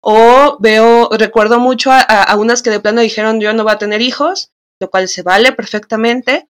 o 0.00 0.58
veo, 0.60 1.08
recuerdo 1.10 1.58
mucho 1.58 1.90
a, 1.92 2.34
unas 2.36 2.62
que 2.62 2.70
de 2.70 2.80
plano 2.80 3.00
dijeron 3.00 3.40
yo 3.40 3.52
no 3.52 3.64
voy 3.64 3.72
a 3.72 3.78
tener 3.78 4.00
hijos, 4.00 4.52
lo 4.80 4.90
cual 4.90 5.08
se 5.08 5.22
vale 5.22 5.52
perfectamente, 5.52 6.48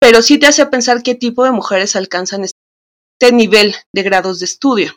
pero 0.00 0.22
sí 0.22 0.38
te 0.38 0.46
hace 0.46 0.66
pensar 0.66 1.02
qué 1.02 1.14
tipo 1.14 1.44
de 1.44 1.52
mujeres 1.52 1.96
alcanzan 1.96 2.44
este 2.44 3.32
nivel 3.32 3.74
de 3.94 4.02
grados 4.02 4.40
de 4.40 4.46
estudio. 4.46 4.92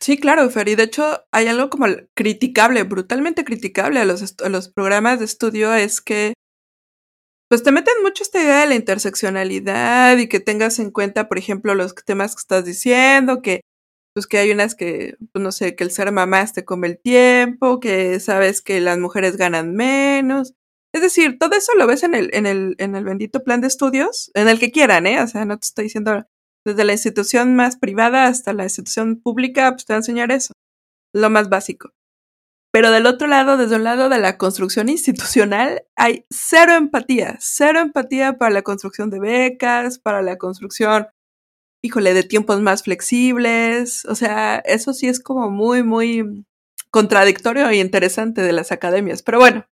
Sí, 0.00 0.18
claro, 0.18 0.50
Fer, 0.50 0.68
y 0.68 0.74
de 0.74 0.82
hecho 0.82 1.24
hay 1.30 1.46
algo 1.46 1.70
como 1.70 1.86
criticable, 2.14 2.82
brutalmente 2.82 3.44
criticable 3.44 4.00
a 4.00 4.04
los, 4.04 4.34
a 4.42 4.48
los 4.48 4.68
programas 4.68 5.20
de 5.20 5.26
estudio, 5.26 5.72
es 5.74 6.00
que 6.00 6.34
pues 7.48 7.62
te 7.62 7.70
meten 7.70 7.94
mucho 8.02 8.22
esta 8.24 8.42
idea 8.42 8.60
de 8.60 8.66
la 8.66 8.74
interseccionalidad 8.74 10.16
y 10.16 10.26
que 10.26 10.40
tengas 10.40 10.78
en 10.78 10.90
cuenta, 10.90 11.28
por 11.28 11.36
ejemplo, 11.36 11.74
los 11.74 11.94
temas 11.94 12.34
que 12.34 12.40
estás 12.40 12.64
diciendo, 12.64 13.42
que 13.42 13.60
pues 14.14 14.26
que 14.26 14.38
hay 14.38 14.50
unas 14.50 14.74
que, 14.74 15.16
pues 15.32 15.42
no 15.42 15.52
sé, 15.52 15.74
que 15.74 15.84
el 15.84 15.90
ser 15.90 16.12
mamá 16.12 16.44
te 16.46 16.64
come 16.64 16.88
el 16.88 16.98
tiempo, 16.98 17.80
que 17.80 18.20
sabes 18.20 18.60
que 18.60 18.80
las 18.80 18.98
mujeres 18.98 19.36
ganan 19.36 19.74
menos. 19.74 20.54
Es 20.94 21.00
decir, 21.00 21.38
todo 21.38 21.56
eso 21.56 21.72
lo 21.74 21.86
ves 21.86 22.02
en 22.02 22.14
el, 22.14 22.30
en 22.34 22.46
el, 22.46 22.74
en 22.78 22.94
el 22.94 23.04
bendito 23.04 23.42
plan 23.42 23.60
de 23.62 23.68
estudios, 23.68 24.30
en 24.34 24.48
el 24.48 24.58
que 24.58 24.70
quieran, 24.70 25.06
¿eh? 25.06 25.22
O 25.22 25.26
sea, 25.26 25.44
no 25.46 25.58
te 25.58 25.66
estoy 25.66 25.84
diciendo 25.84 26.26
desde 26.64 26.84
la 26.84 26.92
institución 26.92 27.56
más 27.56 27.76
privada 27.76 28.26
hasta 28.26 28.52
la 28.52 28.64
institución 28.64 29.20
pública, 29.20 29.72
pues 29.72 29.86
te 29.86 29.94
va 29.94 29.96
a 29.96 30.00
enseñar 30.00 30.30
eso. 30.30 30.52
Lo 31.14 31.30
más 31.30 31.48
básico. 31.48 31.90
Pero 32.72 32.90
del 32.90 33.06
otro 33.06 33.26
lado, 33.26 33.58
desde 33.58 33.76
un 33.76 33.84
lado 33.84 34.08
de 34.08 34.18
la 34.18 34.38
construcción 34.38 34.88
institucional, 34.88 35.84
hay 35.96 36.24
cero 36.30 36.72
empatía, 36.74 37.36
cero 37.40 37.80
empatía 37.80 38.38
para 38.38 38.50
la 38.50 38.62
construcción 38.62 39.10
de 39.10 39.20
becas, 39.20 39.98
para 39.98 40.22
la 40.22 40.38
construcción 40.38 41.08
híjole, 41.82 42.14
de 42.14 42.22
tiempos 42.22 42.60
más 42.60 42.84
flexibles. 42.84 44.04
O 44.06 44.14
sea, 44.14 44.56
eso 44.64 44.92
sí 44.94 45.08
es 45.08 45.20
como 45.20 45.50
muy, 45.50 45.82
muy 45.82 46.44
contradictorio 46.90 47.68
e 47.68 47.76
interesante 47.76 48.42
de 48.42 48.52
las 48.52 48.72
academias. 48.72 49.22
Pero 49.22 49.38
bueno. 49.38 49.66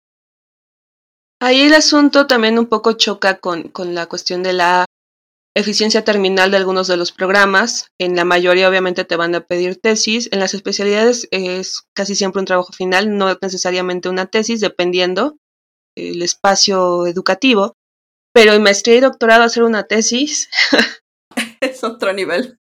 Ahí 1.42 1.62
el 1.62 1.74
asunto 1.74 2.28
también 2.28 2.60
un 2.60 2.66
poco 2.66 2.94
choca 2.94 3.38
con, 3.40 3.70
con 3.70 3.96
la 3.96 4.08
cuestión 4.08 4.44
de 4.44 4.52
la 4.52 4.86
eficiencia 5.56 6.04
terminal 6.04 6.52
de 6.52 6.58
algunos 6.58 6.88
de 6.88 6.98
los 6.98 7.12
programas. 7.12 7.88
En 7.98 8.16
la 8.16 8.26
mayoría 8.26 8.68
obviamente 8.68 9.06
te 9.06 9.16
van 9.16 9.36
a 9.36 9.42
pedir 9.42 9.80
tesis. 9.80 10.28
En 10.32 10.40
las 10.40 10.54
especialidades 10.54 11.28
es 11.32 11.84
casi 11.94 12.16
siempre 12.16 12.40
un 12.40 12.46
trabajo 12.46 12.74
final, 12.74 13.18
no 13.18 13.38
necesariamente 13.42 14.10
una 14.10 14.26
tesis, 14.26 14.60
dependiendo 14.60 15.38
el 15.96 16.22
espacio 16.22 17.08
educativo. 17.08 17.76
Pero 18.34 18.54
en 18.54 18.64
maestría 18.64 18.96
y 18.96 19.00
doctorado 19.02 19.44
hacer 19.44 19.64
una 19.64 19.84
tesis 19.84 20.50
es 21.80 21.84
otro 21.84 22.14
nivel. 22.14 22.60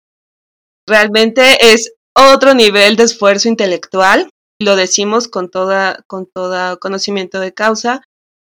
Realmente 0.86 1.72
es 1.72 1.92
otro 2.14 2.54
nivel 2.54 2.96
de 2.96 3.04
esfuerzo 3.04 3.48
intelectual. 3.48 4.30
Lo 4.60 4.76
decimos 4.76 5.28
con 5.28 5.50
toda, 5.50 6.02
con 6.06 6.26
todo 6.26 6.78
conocimiento 6.78 7.40
de 7.40 7.54
causa. 7.54 8.02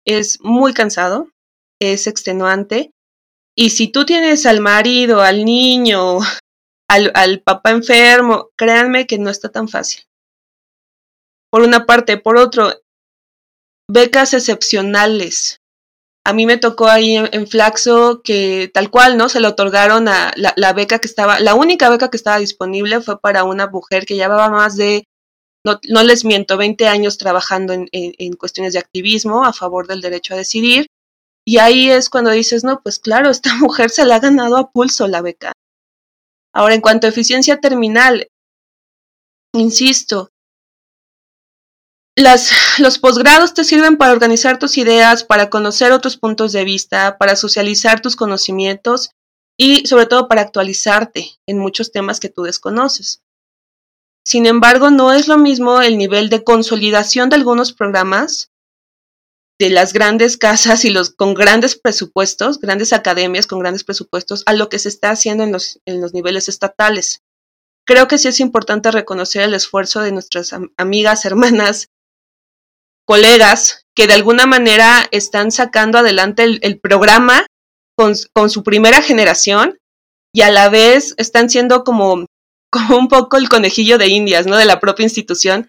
Es 0.07 0.41
muy 0.41 0.73
cansado, 0.73 1.29
es 1.81 2.07
extenuante. 2.07 2.91
Y 3.57 3.71
si 3.71 3.89
tú 3.89 4.05
tienes 4.07 4.47
al 4.47 4.61
marido, 4.61 5.21
al 5.21 5.45
niño, 5.45 6.19
al, 6.89 7.13
al 7.15 7.41
papá 7.43 7.71
enfermo, 7.71 8.49
créanme 8.57 9.07
que 9.07 9.19
no 9.19 9.31
está 9.31 9.51
tan 9.51 9.69
fácil. 9.69 10.05
Por 11.51 11.63
una 11.63 11.85
parte, 11.85 12.17
por 12.17 12.39
otro, 12.39 12.73
becas 13.89 14.33
excepcionales 14.33 15.62
a 16.25 16.33
mí 16.33 16.47
me 16.47 16.57
tocó 16.57 16.87
ahí 16.87 17.17
en, 17.17 17.47
Flaxo 17.47 18.23
que 18.23 18.71
tal 18.73 18.91
cual, 18.91 19.17
¿no? 19.17 19.29
Se 19.29 19.41
le 19.41 19.49
otorgaron 19.49 20.09
a 20.09 20.33
la, 20.37 20.73
beca 20.73 21.01
que 21.01 21.09
estaba, 21.09 21.41
la 21.41 21.55
única 21.55 21.91
beca 21.91 22.11
que 22.11 22.17
estaba 22.17 22.39
disponible 22.39 23.01
fue 23.01 23.21
para 23.21 23.45
una 23.45 23.67
mujer 23.67 24.07
que 24.07 24.15
llevaba 24.15 24.49
más 24.49 24.77
de, 24.77 25.09
no, 25.65 25.81
no 25.89 26.03
les 26.05 26.25
miento, 26.25 26.57
20 26.57 26.87
años 26.87 27.19
trabajando 27.19 27.73
en, 27.73 27.89
en, 27.93 28.33
cuestiones 28.35 28.73
de 28.73 28.79
activismo 28.79 29.45
a 29.45 29.53
favor 29.53 29.89
del 29.89 30.01
derecho 30.01 30.35
a 30.35 30.37
decidir. 30.37 30.87
Y 31.45 31.59
ahí 31.59 31.91
es 31.91 32.09
cuando 32.09 32.31
dices, 32.31 32.63
no, 32.63 32.81
pues 32.83 33.01
claro, 33.01 33.31
esta 33.31 33.55
mujer 33.61 33.91
se 33.91 34.05
la 34.05 34.17
ha 34.17 34.21
ganado 34.21 34.57
a 34.57 34.71
pulso 34.71 35.09
la 35.09 35.23
beca. 35.23 35.53
Ahora, 36.55 36.75
en 36.75 36.81
cuanto 36.83 37.07
a 37.07 37.11
eficiencia 37.11 37.61
terminal, 37.61 38.29
insisto, 39.55 40.29
los 42.17 42.99
posgrados 42.99 43.55
te 43.55 43.65
sirven 43.65 43.97
para 43.97 44.13
organizar 44.13 44.59
tus 44.59 44.77
ideas, 44.77 45.25
para 45.25 45.49
conocer 45.49 45.93
otros 45.93 46.17
puntos 46.17 46.53
de 46.53 46.65
vista, 46.65 47.17
para 47.19 47.37
socializar 47.37 48.01
tus 48.01 48.17
conocimientos 48.17 49.11
y 49.59 49.87
sobre 49.87 50.07
todo 50.07 50.29
para 50.29 50.43
actualizarte 50.43 51.31
en 51.47 51.59
muchos 51.59 51.93
temas 51.93 52.21
que 52.21 52.29
tú 52.29 52.43
desconoces. 52.43 53.23
Sin 54.25 54.47
embargo, 54.47 54.91
no 54.91 55.13
es 55.13 55.27
lo 55.27 55.39
mismo 55.39 55.81
el 55.81 55.99
nivel 55.99 56.29
de 56.29 56.45
consolidación 56.45 57.31
de 57.31 57.37
algunos 57.37 57.73
programas 57.73 58.51
de 59.59 59.71
las 59.71 59.93
grandes 59.93 60.37
casas 60.37 60.85
y 60.85 60.91
los 60.91 61.11
con 61.11 61.35
grandes 61.35 61.77
presupuestos, 61.77 62.61
grandes 62.61 62.93
academias 62.93 63.47
con 63.47 63.59
grandes 63.59 63.85
presupuestos, 63.85 64.43
a 64.47 64.53
lo 64.53 64.69
que 64.69 64.79
se 64.79 64.89
está 64.89 65.11
haciendo 65.11 65.45
en 65.45 65.53
los 66.01 66.15
niveles 66.15 66.49
estatales. 66.49 67.23
Creo 67.85 68.07
que 68.07 68.19
sí 68.19 68.29
es 68.29 68.41
importante 68.41 68.91
reconocer 68.91 69.43
el 69.43 69.55
esfuerzo 69.55 70.01
de 70.01 70.13
nuestras 70.13 70.55
amigas, 70.77 71.25
hermanas 71.25 71.89
colegas 73.07 73.85
que 73.95 74.07
de 74.07 74.15
alguna 74.15 74.47
manera 74.47 75.07
están 75.11 75.51
sacando 75.51 75.99
adelante 75.99 76.45
el, 76.45 76.81
programa 76.81 77.47
con, 77.97 78.15
su 78.51 78.63
primera 78.63 79.03
generación 79.03 79.79
y 80.35 80.43
a 80.43 80.51
la 80.51 80.69
vez 80.69 81.15
están 81.19 81.51
siendo 81.51 81.85
como, 81.85 82.27
como 82.71 82.99
un 82.99 83.09
poco 83.09 83.37
el 83.37 83.49
conejillo 83.49 83.99
de 83.99 84.09
indias, 84.09 84.47
¿no? 84.47 84.57
De 84.57 84.65
la 84.65 84.81
propia 84.81 85.05
institución, 85.05 85.69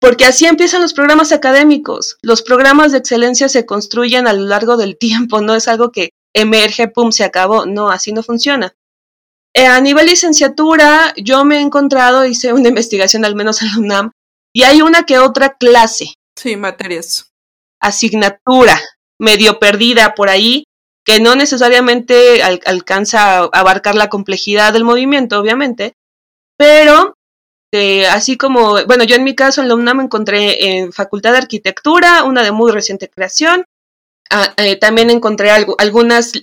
Porque 0.00 0.24
así 0.24 0.46
empiezan 0.46 0.80
los 0.80 0.94
programas 0.94 1.32
académicos. 1.32 2.18
Los 2.22 2.42
programas 2.42 2.92
de 2.92 2.98
excelencia 2.98 3.48
se 3.48 3.66
construyen 3.66 4.28
a 4.28 4.32
lo 4.32 4.44
largo 4.44 4.76
del 4.76 4.96
tiempo, 4.96 5.40
no 5.40 5.56
es 5.56 5.66
algo 5.66 5.90
que 5.90 6.10
emerge, 6.34 6.86
pum, 6.86 7.10
se 7.10 7.24
acabó. 7.24 7.66
No, 7.66 7.90
así 7.90 8.12
no 8.12 8.22
funciona. 8.22 8.74
Eh, 9.54 9.66
a 9.66 9.80
nivel 9.80 10.06
licenciatura, 10.06 11.12
yo 11.16 11.44
me 11.44 11.56
he 11.56 11.60
encontrado, 11.60 12.24
hice 12.24 12.52
una 12.52 12.68
investigación 12.68 13.24
al 13.24 13.34
menos 13.34 13.60
en 13.62 13.68
la 13.68 13.78
UNAM, 13.78 14.12
y 14.54 14.62
hay 14.62 14.82
una 14.82 15.02
que 15.02 15.18
otra 15.18 15.56
clase. 15.56 16.14
Sí, 16.38 16.56
materias. 16.56 17.32
Asignatura, 17.80 18.80
medio 19.18 19.58
perdida 19.58 20.14
por 20.14 20.28
ahí, 20.28 20.62
que 21.04 21.18
no 21.18 21.34
necesariamente 21.34 22.44
alcanza 22.44 23.38
a 23.38 23.44
abarcar 23.52 23.96
la 23.96 24.08
complejidad 24.08 24.72
del 24.72 24.84
movimiento, 24.84 25.40
obviamente, 25.40 25.94
pero 26.56 27.14
eh, 27.74 28.06
así 28.06 28.36
como, 28.36 28.84
bueno, 28.86 29.02
yo 29.02 29.16
en 29.16 29.24
mi 29.24 29.34
caso 29.34 29.60
en 29.60 29.68
la 29.68 29.74
UNAM 29.74 30.02
encontré 30.02 30.78
en 30.78 30.92
Facultad 30.92 31.32
de 31.32 31.38
Arquitectura, 31.38 32.22
una 32.22 32.44
de 32.44 32.52
muy 32.52 32.70
reciente 32.70 33.08
creación, 33.08 33.64
ah, 34.30 34.54
eh, 34.58 34.76
también 34.76 35.10
encontré 35.10 35.50
algo, 35.50 35.74
algunas, 35.78 36.34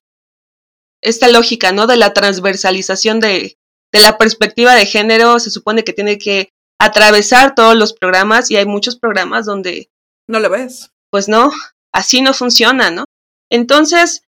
esta 1.02 1.30
lógica, 1.30 1.72
¿no? 1.72 1.88
De 1.88 1.96
la 1.96 2.12
transversalización 2.12 3.22
de, 3.22 3.56
de 3.94 4.02
la 4.02 4.18
perspectiva 4.18 4.76
de 4.76 4.88
género, 4.88 5.40
se 5.40 5.52
supone 5.52 5.86
que 5.86 5.94
tiene 5.94 6.18
que 6.18 6.50
atravesar 6.80 7.56
todos 7.56 7.76
los 7.76 7.94
programas 7.94 8.52
y 8.52 8.58
hay 8.58 8.66
muchos 8.66 8.98
programas 8.98 9.46
donde... 9.46 9.90
No 10.28 10.40
lo 10.40 10.50
ves. 10.50 10.92
Pues 11.12 11.28
no, 11.28 11.52
así 11.94 12.22
no 12.22 12.34
funciona, 12.34 12.92
¿no? 12.92 13.06
Entonces, 13.50 14.24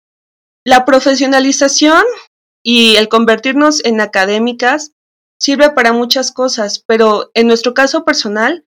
la 0.66 0.86
profesionalización 0.86 2.04
y 2.64 2.96
el 2.96 3.08
convertirnos 3.08 3.84
en 3.86 4.02
académicas 4.02 4.92
sirve 5.40 5.70
para 5.72 5.94
muchas 5.94 6.32
cosas, 6.32 6.84
pero 6.86 7.32
en 7.34 7.48
nuestro 7.48 7.74
caso 7.74 8.04
personal 8.04 8.66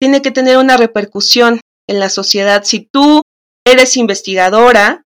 tiene 0.00 0.22
que 0.22 0.30
tener 0.30 0.56
una 0.58 0.76
repercusión 0.76 1.60
en 1.88 1.98
la 1.98 2.08
sociedad. 2.08 2.62
Si 2.64 2.80
tú 2.80 3.22
eres 3.66 3.96
investigadora, 3.96 5.04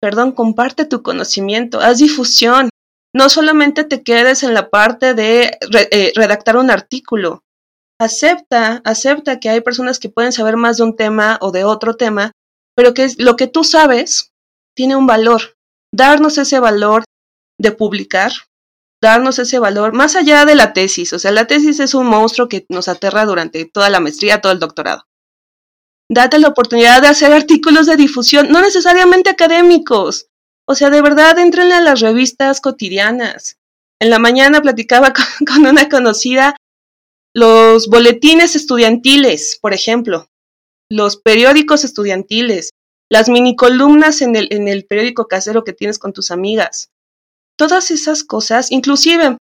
perdón, 0.00 0.32
comparte 0.32 0.84
tu 0.84 1.02
conocimiento, 1.02 1.80
haz 1.80 1.98
difusión. 1.98 2.70
No 3.14 3.28
solamente 3.28 3.84
te 3.84 4.02
quedes 4.02 4.42
en 4.42 4.54
la 4.54 4.68
parte 4.68 5.14
de 5.14 5.58
eh, 5.90 6.12
redactar 6.14 6.56
un 6.56 6.70
artículo. 6.70 7.42
Acepta, 8.00 8.80
acepta 8.84 9.40
que 9.40 9.48
hay 9.48 9.60
personas 9.60 9.98
que 9.98 10.08
pueden 10.08 10.32
saber 10.32 10.56
más 10.56 10.76
de 10.76 10.84
un 10.84 10.96
tema 10.96 11.38
o 11.40 11.50
de 11.50 11.64
otro 11.64 11.96
tema, 11.96 12.32
pero 12.76 12.94
que 12.94 13.08
lo 13.18 13.36
que 13.36 13.48
tú 13.48 13.64
sabes 13.64 14.32
tiene 14.76 14.94
un 14.94 15.06
valor 15.06 15.58
darnos 15.92 16.38
ese 16.38 16.60
valor 16.60 17.04
de 17.58 17.72
publicar, 17.72 18.32
darnos 19.02 19.38
ese 19.38 19.58
valor 19.58 19.92
más 19.92 20.16
allá 20.16 20.44
de 20.44 20.54
la 20.54 20.72
tesis. 20.72 21.12
O 21.12 21.18
sea, 21.18 21.32
la 21.32 21.46
tesis 21.46 21.80
es 21.80 21.94
un 21.94 22.06
monstruo 22.06 22.48
que 22.48 22.66
nos 22.68 22.88
aterra 22.88 23.24
durante 23.24 23.64
toda 23.64 23.90
la 23.90 24.00
maestría, 24.00 24.40
todo 24.40 24.52
el 24.52 24.58
doctorado. 24.58 25.04
Date 26.10 26.38
la 26.38 26.48
oportunidad 26.48 27.02
de 27.02 27.08
hacer 27.08 27.32
artículos 27.32 27.86
de 27.86 27.96
difusión, 27.96 28.48
no 28.50 28.62
necesariamente 28.62 29.30
académicos. 29.30 30.28
O 30.66 30.74
sea, 30.74 30.90
de 30.90 31.02
verdad, 31.02 31.38
entrenle 31.38 31.74
a 31.74 31.80
las 31.80 32.00
revistas 32.00 32.60
cotidianas. 32.60 33.58
En 34.00 34.10
la 34.10 34.18
mañana 34.18 34.60
platicaba 34.60 35.12
con, 35.46 35.66
una 35.66 35.88
conocida 35.88 36.56
los 37.38 37.88
boletines 37.88 38.56
estudiantiles, 38.56 39.58
por 39.60 39.72
ejemplo, 39.72 40.26
los 40.90 41.16
periódicos 41.16 41.84
estudiantiles, 41.84 42.70
las 43.08 43.28
mini 43.28 43.54
columnas 43.54 44.22
en 44.22 44.34
el, 44.34 44.48
en 44.50 44.66
el 44.66 44.86
periódico 44.86 45.28
casero 45.28 45.62
que 45.62 45.72
tienes 45.72 45.98
con 45.98 46.12
tus 46.12 46.30
amigas. 46.30 46.90
Todas 47.56 47.90
esas 47.90 48.24
cosas, 48.24 48.72
inclusive, 48.72 49.36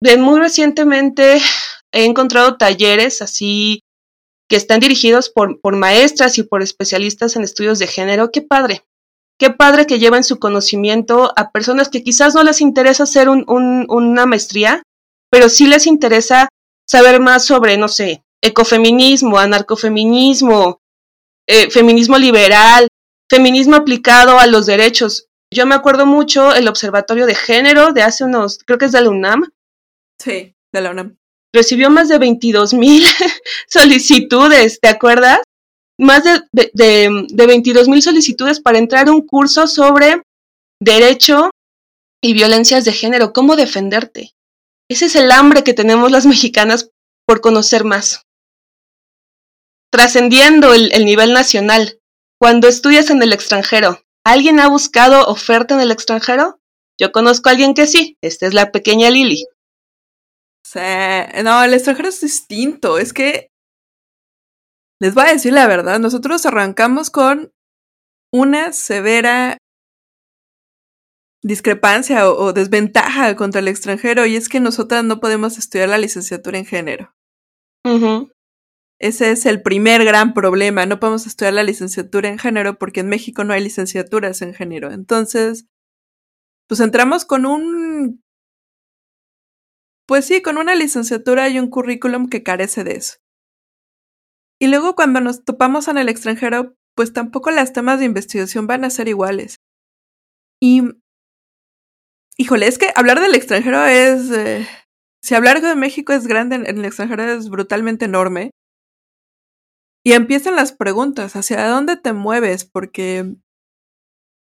de 0.00 0.16
muy 0.16 0.38
recientemente 0.38 1.40
he 1.92 2.04
encontrado 2.04 2.56
talleres 2.56 3.20
así 3.20 3.82
que 4.48 4.56
están 4.56 4.80
dirigidos 4.80 5.28
por, 5.28 5.60
por 5.60 5.76
maestras 5.76 6.38
y 6.38 6.42
por 6.42 6.62
especialistas 6.62 7.36
en 7.36 7.42
estudios 7.42 7.78
de 7.78 7.86
género. 7.86 8.30
Qué 8.30 8.42
padre. 8.42 8.84
Qué 9.38 9.50
padre 9.50 9.86
que 9.86 9.98
lleven 9.98 10.22
su 10.22 10.38
conocimiento 10.38 11.32
a 11.36 11.50
personas 11.50 11.88
que 11.88 12.02
quizás 12.02 12.34
no 12.34 12.42
les 12.44 12.60
interesa 12.60 13.04
hacer 13.04 13.28
un, 13.28 13.44
una 13.88 14.26
maestría, 14.26 14.82
pero 15.30 15.48
sí 15.48 15.66
les 15.66 15.86
interesa 15.86 16.48
saber 16.90 17.20
más 17.20 17.44
sobre, 17.44 17.76
no 17.76 17.86
sé, 17.86 18.24
ecofeminismo, 18.42 19.38
anarcofeminismo, 19.38 20.80
eh, 21.46 21.70
feminismo 21.70 22.18
liberal, 22.18 22.88
feminismo 23.30 23.76
aplicado 23.76 24.40
a 24.40 24.46
los 24.48 24.66
derechos. 24.66 25.28
Yo 25.54 25.66
me 25.66 25.76
acuerdo 25.76 26.04
mucho 26.04 26.52
el 26.52 26.66
Observatorio 26.66 27.26
de 27.26 27.36
Género 27.36 27.92
de 27.92 28.02
hace 28.02 28.24
unos, 28.24 28.58
creo 28.64 28.78
que 28.78 28.86
es 28.86 28.92
de 28.92 29.02
la 29.02 29.10
UNAM. 29.10 29.52
Sí, 30.20 30.56
de 30.72 30.80
la 30.80 30.90
UNAM. 30.90 31.16
Recibió 31.54 31.90
más 31.90 32.08
de 32.08 32.18
22 32.18 32.74
mil 32.74 33.04
solicitudes, 33.68 34.80
¿te 34.80 34.88
acuerdas? 34.88 35.38
Más 35.96 36.24
de, 36.24 36.40
de, 36.72 37.26
de 37.28 37.46
22 37.46 37.88
mil 37.88 38.02
solicitudes 38.02 38.58
para 38.58 38.78
entrar 38.78 39.08
a 39.08 39.12
un 39.12 39.24
curso 39.26 39.68
sobre 39.68 40.22
derecho 40.80 41.50
y 42.20 42.32
violencias 42.32 42.84
de 42.84 42.92
género, 42.92 43.32
cómo 43.32 43.54
defenderte. 43.54 44.32
Ese 44.90 45.06
es 45.06 45.14
el 45.14 45.30
hambre 45.30 45.62
que 45.62 45.72
tenemos 45.72 46.10
las 46.10 46.26
mexicanas 46.26 46.90
por 47.24 47.40
conocer 47.40 47.84
más. 47.84 48.26
Trascendiendo 49.92 50.74
el, 50.74 50.92
el 50.92 51.04
nivel 51.04 51.32
nacional, 51.32 52.00
cuando 52.40 52.66
estudias 52.66 53.08
en 53.10 53.22
el 53.22 53.32
extranjero, 53.32 54.02
¿alguien 54.24 54.58
ha 54.58 54.68
buscado 54.68 55.26
oferta 55.28 55.74
en 55.74 55.80
el 55.80 55.92
extranjero? 55.92 56.60
Yo 57.00 57.12
conozco 57.12 57.48
a 57.48 57.52
alguien 57.52 57.74
que 57.74 57.86
sí. 57.86 58.18
Esta 58.20 58.48
es 58.48 58.52
la 58.52 58.72
pequeña 58.72 59.10
Lily. 59.10 59.46
Sí, 60.66 60.80
no, 61.44 61.62
el 61.62 61.74
extranjero 61.74 62.08
es 62.08 62.20
distinto. 62.20 62.98
Es 62.98 63.12
que 63.12 63.52
les 65.00 65.14
voy 65.14 65.24
a 65.24 65.32
decir 65.32 65.52
la 65.52 65.68
verdad. 65.68 66.00
Nosotros 66.00 66.44
arrancamos 66.46 67.10
con 67.10 67.52
una 68.32 68.72
severa 68.72 69.56
discrepancia 71.42 72.30
o, 72.30 72.52
desventaja 72.52 73.34
contra 73.36 73.60
el 73.60 73.68
extranjero 73.68 74.26
y 74.26 74.36
es 74.36 74.48
que 74.48 74.60
nosotras 74.60 75.04
no 75.04 75.20
podemos 75.20 75.58
estudiar 75.58 75.88
la 75.88 75.98
licenciatura 75.98 76.58
en 76.58 76.66
género. 76.66 77.14
Ese 79.00 79.30
es 79.30 79.46
el 79.46 79.62
primer 79.62 80.04
gran 80.04 80.34
problema. 80.34 80.84
No 80.84 81.00
podemos 81.00 81.26
estudiar 81.26 81.54
la 81.54 81.62
licenciatura 81.62 82.28
en 82.28 82.38
género 82.38 82.78
porque 82.78 83.00
en 83.00 83.08
México 83.08 83.44
no 83.44 83.54
hay 83.54 83.62
licenciaturas 83.62 84.42
en 84.42 84.52
género. 84.52 84.92
Entonces, 84.92 85.66
pues 86.68 86.80
entramos 86.80 87.24
con 87.24 87.46
un... 87.46 88.22
Pues 90.06 90.26
sí, 90.26 90.42
con 90.42 90.58
una 90.58 90.74
licenciatura 90.74 91.48
y 91.48 91.58
un 91.58 91.70
currículum 91.70 92.28
que 92.28 92.42
carece 92.42 92.84
de 92.84 92.92
eso. 92.96 93.16
Y 94.60 94.66
luego 94.66 94.94
cuando 94.94 95.20
nos 95.20 95.44
topamos 95.44 95.88
en 95.88 95.96
el 95.96 96.10
extranjero, 96.10 96.74
pues 96.94 97.14
tampoco 97.14 97.50
las 97.50 97.72
temas 97.72 98.00
de 98.00 98.04
investigación 98.04 98.66
van 98.66 98.84
a 98.84 98.90
ser 98.90 99.08
iguales. 99.08 99.56
Y... 100.60 100.82
Híjole, 102.40 102.66
es 102.68 102.78
que 102.78 102.90
hablar 102.96 103.20
del 103.20 103.34
extranjero 103.34 103.84
es... 103.84 104.30
Eh, 104.30 104.66
si 105.22 105.34
hablar 105.34 105.60
de 105.60 105.76
México 105.76 106.14
es 106.14 106.26
grande, 106.26 106.56
en 106.56 106.66
el 106.66 106.86
extranjero 106.86 107.22
es 107.22 107.50
brutalmente 107.50 108.06
enorme. 108.06 108.50
Y 110.02 110.12
empiezan 110.12 110.56
las 110.56 110.72
preguntas, 110.72 111.36
¿hacia 111.36 111.68
dónde 111.68 111.98
te 111.98 112.14
mueves? 112.14 112.64
Porque, 112.64 113.36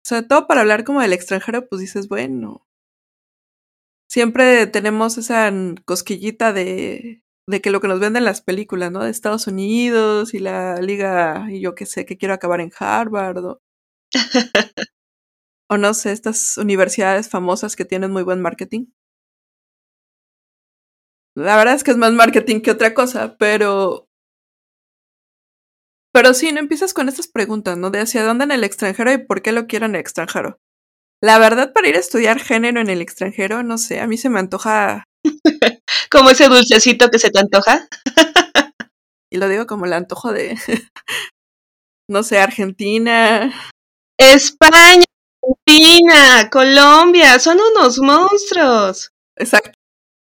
sobre 0.07 0.23
todo 0.23 0.47
para 0.47 0.61
hablar 0.61 0.85
como 0.85 1.01
del 1.01 1.13
extranjero, 1.13 1.69
pues 1.69 1.81
dices, 1.81 2.07
bueno, 2.07 2.65
siempre 4.09 4.69
tenemos 4.69 5.19
esa 5.19 5.53
cosquillita 5.85 6.53
de, 6.53 7.25
de 7.49 7.61
que 7.61 7.73
lo 7.73 7.81
que 7.81 7.89
nos 7.89 7.99
venden 7.99 8.25
las 8.25 8.41
películas, 8.41 8.93
¿no? 8.93 9.03
De 9.03 9.11
Estados 9.11 9.49
Unidos 9.49 10.33
y 10.33 10.39
la 10.39 10.81
liga, 10.81 11.49
y 11.51 11.61
yo 11.61 11.75
qué 11.75 11.87
sé, 11.87 12.07
que 12.07 12.17
quiero 12.17 12.35
acabar 12.35 12.61
en 12.61 12.71
Harvard 12.79 13.45
o, 13.45 13.61
o 15.71 15.79
no 15.79 15.95
sé, 15.95 16.11
estas 16.13 16.59
universidades 16.59 17.29
famosas 17.29 17.77
que 17.77 17.85
tienen 17.85 18.11
muy 18.11 18.25
buen 18.25 18.43
marketing. 18.43 18.87
La 21.37 21.57
verdad 21.57 21.75
es 21.75 21.85
que 21.85 21.93
es 21.93 21.97
más 21.97 22.13
marketing 22.13 22.61
que 22.61 22.73
otra 22.73 22.93
cosa, 22.93 23.37
pero 23.39 24.09
pero 26.13 26.35
sí, 26.35 26.51
no 26.51 26.59
empiezas 26.59 26.93
con 26.93 27.09
estas 27.09 27.29
preguntas, 27.29 27.79
¿no? 27.79 27.91
De 27.91 28.01
hacia 28.01 28.25
dónde 28.25 28.43
en 28.45 28.51
el 28.51 28.65
extranjero 28.65 29.13
y 29.13 29.19
por 29.19 29.43
qué 29.43 29.53
lo 29.53 29.69
quiero 29.69 29.87
en 29.87 29.95
el 29.95 30.01
extranjero. 30.01 30.59
La 31.23 31.39
verdad, 31.39 31.73
para 31.73 31.89
ir 31.89 31.97
a 31.97 32.01
estudiar 32.01 32.41
género 32.41 32.81
en 32.81 32.91
el 32.91 33.01
extranjero, 33.01 33.63
no 33.63 33.79
sé, 33.79 34.01
a 34.01 34.09
mí 34.09 34.19
se 34.19 34.31
me 34.31 34.41
antoja. 34.41 35.05
como 36.11 36.31
ese 36.31 36.49
dulcecito 36.49 37.11
que 37.11 37.21
se 37.21 37.31
te 37.31 37.39
antoja. 37.39 37.87
y 39.31 39.39
lo 39.39 39.49
digo 39.49 39.67
como 39.67 39.87
el 39.87 39.93
antojo 39.93 40.33
de. 40.33 40.59
no 42.09 42.25
sé, 42.25 42.41
Argentina. 42.41 43.53
España, 44.19 45.05
Argentina, 45.43 46.51
Colombia, 46.51 47.39
son 47.39 47.59
unos 47.61 47.99
monstruos. 47.99 49.11
Exacto. 49.37 49.73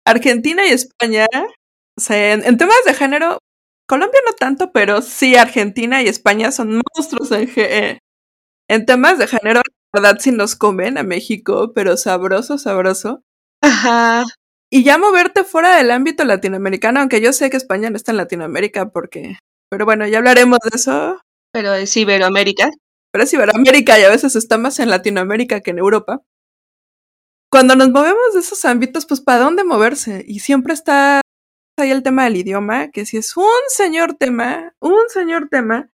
Argentina 0.05 0.65
y 0.65 0.69
España, 0.71 1.27
o 1.33 2.01
sea, 2.01 2.33
en 2.33 2.57
temas 2.57 2.83
de 2.85 2.93
género, 2.93 3.39
Colombia 3.87 4.21
no 4.25 4.33
tanto, 4.33 4.71
pero 4.71 5.01
sí 5.01 5.35
Argentina 5.35 6.01
y 6.03 6.07
España 6.07 6.51
son 6.51 6.79
monstruos 6.95 7.31
en, 7.31 7.49
eh, 7.55 7.99
en 8.69 8.85
temas 8.85 9.17
de 9.17 9.27
género. 9.27 9.61
La 9.93 10.01
verdad 10.01 10.19
sí 10.21 10.31
nos 10.31 10.55
comen 10.55 10.99
a 10.99 11.03
México, 11.03 11.73
pero 11.73 11.97
sabroso, 11.97 12.59
sabroso. 12.59 13.23
Ajá. 13.61 14.25
Y 14.71 14.83
ya 14.83 14.99
moverte 14.99 15.43
fuera 15.43 15.75
del 15.77 15.89
ámbito 15.89 16.23
latinoamericano, 16.23 16.99
aunque 16.99 17.21
yo 17.21 17.33
sé 17.33 17.49
que 17.49 17.57
España 17.57 17.89
no 17.89 17.97
está 17.97 18.11
en 18.11 18.17
Latinoamérica 18.17 18.89
porque 18.89 19.37
Pero 19.71 19.85
bueno, 19.85 20.07
ya 20.07 20.19
hablaremos 20.19 20.59
de 20.59 20.77
eso. 20.77 21.19
Pero 21.51 21.73
es 21.73 21.97
Iberoamérica. 21.97 22.69
Pero 23.11 23.23
es 23.23 23.33
Iberoamérica 23.33 23.99
y 23.99 24.03
a 24.03 24.09
veces 24.09 24.35
está 24.35 24.57
más 24.57 24.79
en 24.79 24.89
Latinoamérica 24.89 25.61
que 25.61 25.71
en 25.71 25.79
Europa. 25.79 26.21
Cuando 27.51 27.75
nos 27.75 27.89
movemos 27.89 28.33
de 28.33 28.41
esos 28.41 28.63
ámbitos, 28.65 29.05
pues 29.07 29.21
¿para 29.21 29.39
dónde 29.39 29.63
moverse? 29.63 30.23
Y 30.27 30.39
siempre 30.39 30.73
está 30.73 31.21
ahí 31.77 31.89
el 31.89 32.03
tema 32.03 32.25
del 32.25 32.37
idioma, 32.37 32.89
que 32.89 33.05
si 33.05 33.17
es 33.17 33.35
un 33.35 33.45
señor 33.69 34.13
tema, 34.15 34.75
un 34.79 35.09
señor 35.09 35.47
tema, 35.49 35.89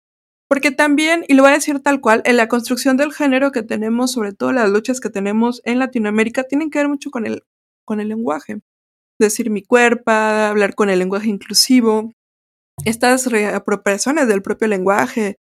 porque 0.47 0.71
también, 0.71 1.25
y 1.27 1.33
lo 1.33 1.43
voy 1.43 1.51
a 1.51 1.55
decir 1.55 1.79
tal 1.79 2.01
cual, 2.01 2.21
en 2.25 2.37
la 2.37 2.47
construcción 2.47 2.97
del 2.97 3.13
género 3.13 3.51
que 3.51 3.63
tenemos, 3.63 4.11
sobre 4.11 4.33
todo 4.33 4.51
las 4.51 4.69
luchas 4.69 4.99
que 4.99 5.09
tenemos 5.09 5.61
en 5.65 5.79
Latinoamérica, 5.79 6.43
tienen 6.43 6.69
que 6.69 6.79
ver 6.79 6.87
mucho 6.87 7.09
con 7.09 7.25
el, 7.25 7.43
con 7.85 7.99
el 7.99 8.09
lenguaje. 8.09 8.59
Decir 9.19 9.49
mi 9.49 9.63
cuerpo, 9.63 10.11
hablar 10.11 10.75
con 10.75 10.89
el 10.89 10.99
lenguaje 10.99 11.29
inclusivo, 11.29 12.13
estas 12.85 13.27
reapropiaciones 13.27 14.27
del 14.27 14.41
propio 14.41 14.67
lenguaje, 14.67 15.37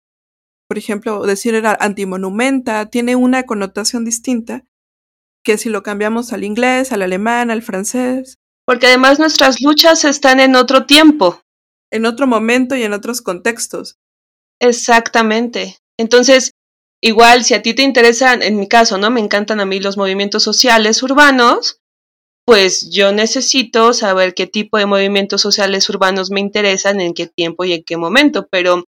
por 0.68 0.76
ejemplo, 0.78 1.22
decir 1.22 1.54
era 1.54 1.76
antimonumenta, 1.80 2.86
tiene 2.90 3.16
una 3.16 3.44
connotación 3.44 4.04
distinta 4.04 4.64
que 5.42 5.56
si 5.56 5.70
lo 5.70 5.82
cambiamos 5.82 6.32
al 6.34 6.44
inglés, 6.44 6.92
al 6.92 7.00
alemán, 7.00 7.50
al 7.50 7.62
francés. 7.62 8.36
Porque 8.66 8.86
además 8.86 9.18
nuestras 9.18 9.62
luchas 9.62 10.04
están 10.04 10.40
en 10.40 10.56
otro 10.56 10.84
tiempo. 10.84 11.40
En 11.90 12.04
otro 12.04 12.26
momento 12.26 12.76
y 12.76 12.82
en 12.82 12.92
otros 12.92 13.22
contextos. 13.22 13.96
Exactamente. 14.60 15.78
Entonces, 15.98 16.52
igual 17.02 17.44
si 17.44 17.54
a 17.54 17.62
ti 17.62 17.72
te 17.72 17.82
interesan, 17.82 18.42
en 18.42 18.58
mi 18.58 18.68
caso, 18.68 18.98
¿no? 18.98 19.10
Me 19.10 19.20
encantan 19.20 19.60
a 19.60 19.64
mí 19.64 19.80
los 19.80 19.96
movimientos 19.96 20.42
sociales 20.42 21.02
urbanos, 21.02 21.80
pues 22.44 22.90
yo 22.90 23.12
necesito 23.12 23.94
saber 23.94 24.34
qué 24.34 24.46
tipo 24.46 24.76
de 24.76 24.84
movimientos 24.84 25.40
sociales 25.40 25.88
urbanos 25.88 26.30
me 26.30 26.40
interesan, 26.40 27.00
en 27.00 27.14
qué 27.14 27.26
tiempo 27.26 27.64
y 27.64 27.72
en 27.72 27.84
qué 27.84 27.96
momento, 27.96 28.48
pero 28.50 28.84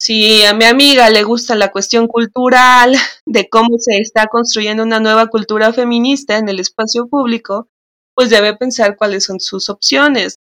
si 0.00 0.44
a 0.44 0.54
mi 0.54 0.64
amiga 0.64 1.10
le 1.10 1.24
gusta 1.24 1.56
la 1.56 1.72
cuestión 1.72 2.06
cultural 2.06 2.94
de 3.26 3.48
cómo 3.48 3.78
se 3.78 3.98
está 3.98 4.26
construyendo 4.26 4.84
una 4.84 5.00
nueva 5.00 5.26
cultura 5.26 5.72
feminista 5.72 6.38
en 6.38 6.48
el 6.48 6.60
espacio 6.60 7.08
público, 7.08 7.68
pues 8.14 8.30
debe 8.30 8.56
pensar 8.56 8.96
cuáles 8.96 9.24
son 9.24 9.40
sus 9.40 9.68
opciones. 9.68 10.36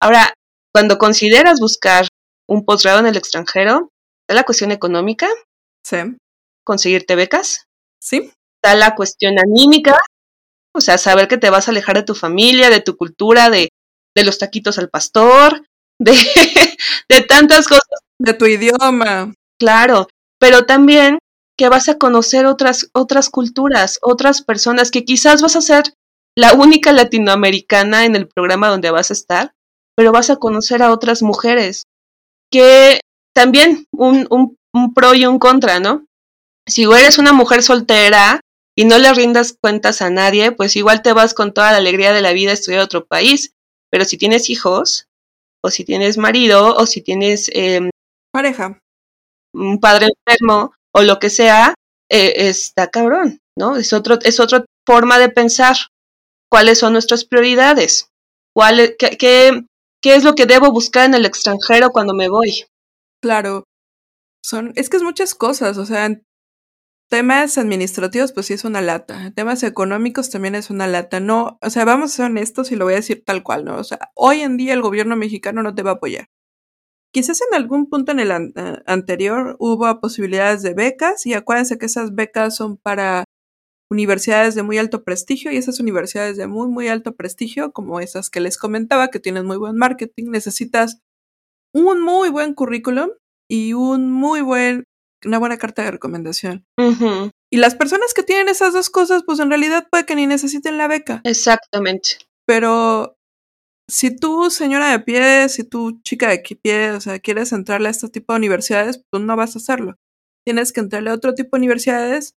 Ahora, 0.00 0.34
cuando 0.72 0.98
consideras 0.98 1.60
buscar 1.60 2.08
un 2.48 2.64
posgrado 2.64 2.98
en 2.98 3.06
el 3.06 3.16
extranjero, 3.16 3.90
está 4.22 4.34
la 4.34 4.44
cuestión 4.44 4.72
económica. 4.72 5.28
Sí. 5.84 5.98
Conseguirte 6.64 7.14
becas. 7.14 7.66
Sí. 8.00 8.32
Está 8.56 8.74
la 8.74 8.94
cuestión 8.94 9.38
anímica, 9.38 9.96
o 10.74 10.80
sea, 10.80 10.98
saber 10.98 11.28
que 11.28 11.38
te 11.38 11.50
vas 11.50 11.68
a 11.68 11.70
alejar 11.70 11.96
de 11.96 12.04
tu 12.04 12.14
familia, 12.14 12.70
de 12.70 12.80
tu 12.80 12.96
cultura, 12.96 13.50
de, 13.50 13.68
de 14.16 14.24
los 14.24 14.38
taquitos 14.38 14.78
al 14.78 14.88
pastor, 14.88 15.64
de, 16.00 16.12
de 17.08 17.20
tantas 17.22 17.68
cosas. 17.68 18.01
De 18.24 18.34
tu 18.34 18.46
idioma. 18.46 19.34
Claro, 19.58 20.06
pero 20.38 20.64
también 20.64 21.18
que 21.58 21.68
vas 21.68 21.88
a 21.88 21.98
conocer 21.98 22.46
otras, 22.46 22.88
otras 22.94 23.28
culturas, 23.30 23.98
otras 24.00 24.42
personas, 24.42 24.90
que 24.92 25.04
quizás 25.04 25.42
vas 25.42 25.56
a 25.56 25.60
ser 25.60 25.84
la 26.36 26.54
única 26.54 26.92
latinoamericana 26.92 28.04
en 28.04 28.14
el 28.14 28.28
programa 28.28 28.68
donde 28.68 28.92
vas 28.92 29.10
a 29.10 29.14
estar, 29.14 29.54
pero 29.96 30.12
vas 30.12 30.30
a 30.30 30.36
conocer 30.36 30.82
a 30.82 30.92
otras 30.92 31.22
mujeres, 31.22 31.84
que 32.50 33.00
también 33.34 33.86
un, 33.92 34.26
un, 34.30 34.56
un 34.72 34.94
pro 34.94 35.14
y 35.14 35.26
un 35.26 35.40
contra, 35.40 35.80
¿no? 35.80 36.06
Si 36.68 36.84
eres 36.84 37.18
una 37.18 37.32
mujer 37.32 37.62
soltera 37.64 38.40
y 38.76 38.84
no 38.84 38.98
le 38.98 39.12
rindas 39.14 39.56
cuentas 39.60 40.00
a 40.00 40.10
nadie, 40.10 40.52
pues 40.52 40.76
igual 40.76 41.02
te 41.02 41.12
vas 41.12 41.34
con 41.34 41.52
toda 41.52 41.72
la 41.72 41.78
alegría 41.78 42.12
de 42.12 42.22
la 42.22 42.32
vida 42.32 42.52
a 42.52 42.54
estudiar 42.54 42.82
a 42.82 42.84
otro 42.84 43.04
país. 43.04 43.52
Pero 43.90 44.04
si 44.04 44.16
tienes 44.16 44.48
hijos, 44.48 45.08
o 45.62 45.70
si 45.70 45.84
tienes 45.84 46.18
marido, 46.18 46.76
o 46.76 46.86
si 46.86 47.02
tienes 47.02 47.50
eh, 47.52 47.90
pareja, 48.32 48.80
un 49.54 49.78
padre 49.78 50.08
enfermo, 50.26 50.72
o 50.94 51.02
lo 51.02 51.18
que 51.18 51.30
sea, 51.30 51.74
eh, 52.10 52.48
está 52.48 52.88
cabrón, 52.88 53.38
¿no? 53.56 53.76
Es, 53.76 53.92
otro, 53.92 54.18
es 54.22 54.40
otra 54.40 54.64
forma 54.86 55.18
de 55.18 55.28
pensar. 55.28 55.76
¿Cuáles 56.50 56.78
son 56.78 56.92
nuestras 56.92 57.24
prioridades? 57.24 58.08
¿Cuál, 58.54 58.94
qué, 58.98 59.16
qué, 59.16 59.64
¿Qué 60.02 60.16
es 60.16 60.24
lo 60.24 60.34
que 60.34 60.46
debo 60.46 60.70
buscar 60.72 61.06
en 61.06 61.14
el 61.14 61.24
extranjero 61.24 61.90
cuando 61.90 62.12
me 62.12 62.28
voy? 62.28 62.64
Claro, 63.22 63.64
son, 64.44 64.72
es 64.74 64.90
que 64.90 64.96
es 64.96 65.02
muchas 65.02 65.34
cosas, 65.34 65.78
o 65.78 65.86
sea, 65.86 66.10
temas 67.08 67.56
administrativos, 67.56 68.32
pues 68.32 68.46
sí 68.46 68.54
es 68.54 68.64
una 68.64 68.80
lata. 68.80 69.32
Temas 69.34 69.62
económicos 69.62 70.30
también 70.30 70.54
es 70.54 70.70
una 70.70 70.86
lata. 70.86 71.20
No, 71.20 71.58
o 71.62 71.70
sea, 71.70 71.84
vamos 71.84 72.12
a 72.12 72.16
ser 72.16 72.26
honestos 72.26 72.72
y 72.72 72.76
lo 72.76 72.86
voy 72.86 72.94
a 72.94 72.96
decir 72.96 73.22
tal 73.24 73.42
cual, 73.42 73.64
¿no? 73.64 73.76
O 73.76 73.84
sea, 73.84 74.10
hoy 74.14 74.40
en 74.40 74.56
día 74.56 74.72
el 74.72 74.82
gobierno 74.82 75.14
mexicano 75.14 75.62
no 75.62 75.74
te 75.74 75.82
va 75.82 75.92
a 75.92 75.94
apoyar. 75.94 76.26
Quizás 77.12 77.42
en 77.42 77.54
algún 77.54 77.88
punto 77.88 78.12
en 78.12 78.20
el 78.20 78.30
an 78.30 78.54
anterior 78.86 79.56
hubo 79.58 80.00
posibilidades 80.00 80.62
de 80.62 80.74
becas 80.74 81.26
y 81.26 81.34
acuérdense 81.34 81.76
que 81.78 81.86
esas 81.86 82.14
becas 82.14 82.56
son 82.56 82.78
para 82.78 83.24
universidades 83.90 84.54
de 84.54 84.62
muy 84.62 84.78
alto 84.78 85.04
prestigio 85.04 85.52
y 85.52 85.58
esas 85.58 85.78
universidades 85.78 86.38
de 86.38 86.46
muy, 86.46 86.68
muy 86.68 86.88
alto 86.88 87.14
prestigio, 87.14 87.72
como 87.72 88.00
esas 88.00 88.30
que 88.30 88.40
les 88.40 88.56
comentaba, 88.56 89.08
que 89.08 89.20
tienen 89.20 89.44
muy 89.44 89.58
buen 89.58 89.76
marketing, 89.76 90.30
necesitas 90.30 90.98
un 91.74 92.00
muy 92.02 92.30
buen 92.30 92.54
currículum 92.54 93.10
y 93.50 93.74
un 93.74 94.10
muy 94.10 94.40
buen, 94.40 94.84
una 95.24 95.38
buena 95.38 95.58
carta 95.58 95.82
de 95.82 95.90
recomendación. 95.90 96.64
Uh 96.78 96.92
-huh. 96.92 97.30
Y 97.50 97.58
las 97.58 97.74
personas 97.74 98.14
que 98.14 98.22
tienen 98.22 98.48
esas 98.48 98.72
dos 98.72 98.88
cosas, 98.88 99.22
pues 99.26 99.38
en 99.40 99.50
realidad 99.50 99.86
puede 99.90 100.06
que 100.06 100.16
ni 100.16 100.26
necesiten 100.26 100.78
la 100.78 100.88
beca. 100.88 101.20
Exactamente. 101.24 102.16
Pero 102.46 103.18
si 103.92 104.16
tú, 104.16 104.50
señora 104.50 104.90
de 104.90 105.00
pie, 105.00 105.50
si 105.50 105.64
tú, 105.64 106.00
chica 106.02 106.30
de 106.30 106.38
pie, 106.62 106.92
o 106.92 107.00
sea, 107.00 107.18
quieres 107.18 107.52
entrarle 107.52 107.88
a 107.88 107.90
este 107.90 108.08
tipo 108.08 108.32
de 108.32 108.38
universidades, 108.38 109.04
pues 109.10 109.22
no 109.22 109.36
vas 109.36 109.54
a 109.54 109.58
hacerlo. 109.58 109.98
Tienes 110.46 110.72
que 110.72 110.80
entrarle 110.80 111.10
a 111.10 111.14
otro 111.14 111.34
tipo 111.34 111.56
de 111.56 111.60
universidades 111.60 112.34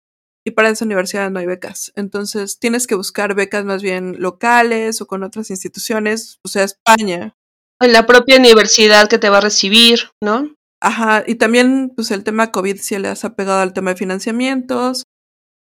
y 0.46 0.52
para 0.52 0.70
esa 0.70 0.86
universidad 0.86 1.30
no 1.30 1.40
hay 1.40 1.46
becas. 1.46 1.92
Entonces 1.94 2.58
tienes 2.58 2.86
que 2.86 2.94
buscar 2.94 3.34
becas 3.34 3.66
más 3.66 3.82
bien 3.82 4.16
locales 4.18 5.02
o 5.02 5.06
con 5.06 5.24
otras 5.24 5.50
instituciones, 5.50 6.40
o 6.42 6.48
sea, 6.48 6.64
España. 6.64 7.36
En 7.80 7.92
la 7.92 8.06
propia 8.06 8.38
universidad 8.38 9.10
que 9.10 9.18
te 9.18 9.28
va 9.28 9.38
a 9.38 9.42
recibir, 9.42 10.10
¿no? 10.22 10.54
Ajá, 10.80 11.22
y 11.26 11.34
también 11.34 11.92
pues 11.94 12.10
el 12.12 12.24
tema 12.24 12.50
COVID 12.50 12.78
si 12.78 12.98
le 12.98 13.08
has 13.08 13.26
apegado 13.26 13.60
al 13.60 13.74
tema 13.74 13.90
de 13.90 13.96
financiamientos. 13.96 15.04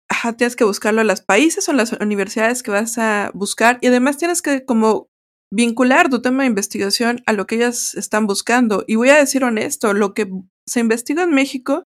Ajá, 0.08 0.32
tienes 0.32 0.56
que 0.56 0.64
buscarlo 0.64 1.02
en 1.02 1.08
los 1.08 1.20
países 1.20 1.68
o 1.68 1.72
en 1.72 1.76
las 1.76 1.92
universidades 1.92 2.62
que 2.62 2.70
vas 2.70 2.96
a 2.96 3.30
buscar 3.34 3.78
y 3.82 3.88
además 3.88 4.16
tienes 4.16 4.40
que 4.40 4.64
como 4.64 5.08
vincular 5.54 6.10
tu 6.10 6.20
tema 6.20 6.42
de 6.42 6.48
investigación 6.48 7.22
a 7.26 7.32
lo 7.32 7.46
que 7.46 7.54
ellas 7.54 7.94
están 7.94 8.26
buscando. 8.26 8.84
Y 8.88 8.96
voy 8.96 9.10
a 9.10 9.16
decir 9.16 9.44
honesto, 9.44 9.94
lo 9.94 10.12
que 10.12 10.28
se 10.66 10.80
investiga 10.80 11.22
en 11.22 11.30
México 11.30 11.84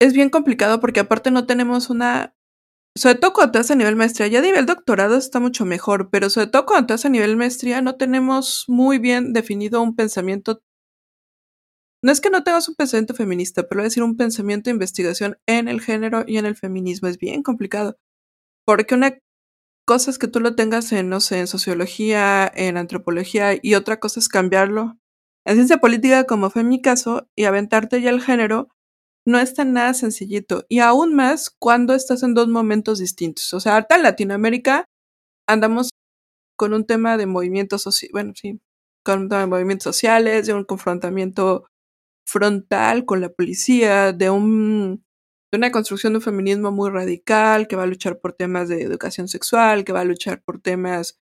es 0.00 0.12
bien 0.12 0.30
complicado 0.30 0.80
porque 0.80 1.00
aparte 1.00 1.30
no 1.30 1.46
tenemos 1.46 1.90
una... 1.90 2.34
Sobre 2.96 3.16
todo 3.16 3.32
cuando 3.32 3.52
te 3.52 3.58
vas 3.58 3.70
a 3.70 3.74
nivel 3.74 3.96
maestría, 3.96 4.28
ya 4.28 4.38
a 4.38 4.42
nivel 4.42 4.66
doctorado 4.66 5.16
está 5.16 5.40
mucho 5.40 5.64
mejor, 5.64 6.10
pero 6.10 6.30
sobre 6.30 6.48
todo 6.48 6.66
cuando 6.66 6.88
te 6.88 6.94
vas 6.94 7.04
a 7.04 7.08
nivel 7.08 7.36
maestría 7.36 7.82
no 7.82 7.96
tenemos 7.96 8.64
muy 8.68 8.98
bien 8.98 9.32
definido 9.32 9.82
un 9.82 9.96
pensamiento... 9.96 10.62
No 12.02 12.12
es 12.12 12.20
que 12.20 12.30
no 12.30 12.44
tengas 12.44 12.68
un 12.68 12.76
pensamiento 12.76 13.14
feminista, 13.14 13.64
pero 13.64 13.80
voy 13.80 13.86
a 13.86 13.90
decir 13.90 14.02
un 14.02 14.16
pensamiento 14.16 14.70
de 14.70 14.74
investigación 14.74 15.38
en 15.46 15.68
el 15.68 15.80
género 15.80 16.24
y 16.26 16.38
en 16.38 16.46
el 16.46 16.56
feminismo. 16.56 17.08
Es 17.08 17.18
bien 17.18 17.42
complicado. 17.42 17.98
Porque 18.64 18.94
una 18.94 19.18
cosa 19.90 20.12
es 20.12 20.18
que 20.20 20.28
tú 20.28 20.38
lo 20.38 20.54
tengas 20.54 20.92
en, 20.92 21.08
no 21.08 21.18
sé, 21.18 21.40
en 21.40 21.48
sociología, 21.48 22.48
en 22.54 22.76
antropología, 22.76 23.58
y 23.60 23.74
otra 23.74 23.98
cosa 23.98 24.20
es 24.20 24.28
cambiarlo 24.28 24.96
en 25.44 25.56
ciencia 25.56 25.78
política, 25.78 26.26
como 26.26 26.48
fue 26.48 26.62
mi 26.62 26.80
caso, 26.80 27.28
y 27.34 27.46
aventarte 27.46 28.00
ya 28.00 28.10
el 28.10 28.22
género 28.22 28.68
no 29.26 29.40
es 29.40 29.52
tan 29.52 29.72
nada 29.72 29.92
sencillito. 29.94 30.64
Y 30.68 30.78
aún 30.78 31.16
más 31.16 31.50
cuando 31.50 31.94
estás 31.94 32.22
en 32.22 32.34
dos 32.34 32.46
momentos 32.46 33.00
distintos. 33.00 33.52
O 33.52 33.58
sea, 33.58 33.74
ahorita 33.74 33.96
en 33.96 34.04
Latinoamérica 34.04 34.84
andamos 35.48 35.90
con 36.56 36.72
un 36.72 36.86
tema 36.86 37.16
de 37.16 37.26
movimientos 37.26 37.88
bueno, 38.12 38.32
sí, 38.36 38.60
con 39.04 39.28
de 39.28 39.46
movimientos 39.48 39.82
sociales, 39.82 40.46
de 40.46 40.54
un 40.54 40.62
confrontamiento 40.62 41.64
frontal 42.24 43.06
con 43.06 43.20
la 43.20 43.30
policía, 43.30 44.12
de 44.12 44.30
un 44.30 45.04
de 45.52 45.58
una 45.58 45.72
construcción 45.72 46.12
de 46.12 46.18
un 46.18 46.22
feminismo 46.22 46.72
muy 46.72 46.90
radical 46.90 47.68
que 47.68 47.76
va 47.76 47.84
a 47.84 47.86
luchar 47.86 48.20
por 48.20 48.32
temas 48.32 48.68
de 48.68 48.82
educación 48.82 49.28
sexual, 49.28 49.84
que 49.84 49.92
va 49.92 50.00
a 50.00 50.04
luchar 50.04 50.42
por 50.42 50.60
temas 50.60 51.20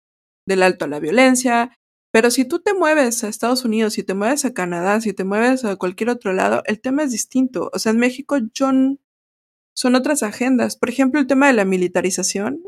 del 0.47 0.63
alto 0.63 0.85
a 0.85 0.89
la 0.89 1.01
violencia, 1.01 1.77
pero 2.15 2.31
si 2.31 2.45
tú 2.45 2.61
te 2.61 2.75
mueves 2.75 3.25
a 3.25 3.29
Estados 3.29 3.65
Unidos, 3.65 3.95
si 3.95 4.05
te 4.05 4.15
mueves 4.15 4.45
a 4.45 4.55
Canadá, 4.55 5.01
si 5.01 5.13
te 5.13 5.25
mueves 5.25 5.65
a 5.65 5.75
cualquier 5.75 6.11
otro 6.11 6.33
lado, 6.33 6.63
el 6.67 6.81
tema 6.81 7.03
es 7.03 7.11
distinto. 7.11 7.71
O 7.73 7.81
sea, 7.81 7.91
en 7.91 7.99
México 7.99 8.39
son, 8.55 9.01
son 9.75 9.97
otras 9.97 10.23
agendas. 10.23 10.77
Por 10.77 10.91
ejemplo, 10.91 11.19
el 11.19 11.27
tema 11.27 11.49
de 11.49 11.55
la 11.55 11.65
militarización. 11.65 12.63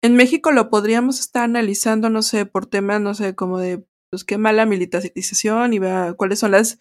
En 0.00 0.14
México 0.14 0.52
lo 0.52 0.70
podríamos 0.70 1.18
estar 1.18 1.42
analizando, 1.42 2.08
no 2.08 2.22
sé, 2.22 2.46
por 2.46 2.66
temas, 2.66 3.00
no 3.00 3.14
sé, 3.14 3.34
como 3.34 3.58
de, 3.58 3.84
pues 4.12 4.22
qué 4.22 4.38
mala 4.38 4.64
militarización 4.64 5.72
y 5.72 5.80
va, 5.80 6.14
cuáles 6.14 6.38
son 6.38 6.52
las, 6.52 6.78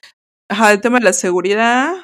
ajá, 0.50 0.72
el 0.72 0.82
tema 0.82 1.00
de 1.00 1.06
la 1.06 1.14
seguridad. 1.14 1.96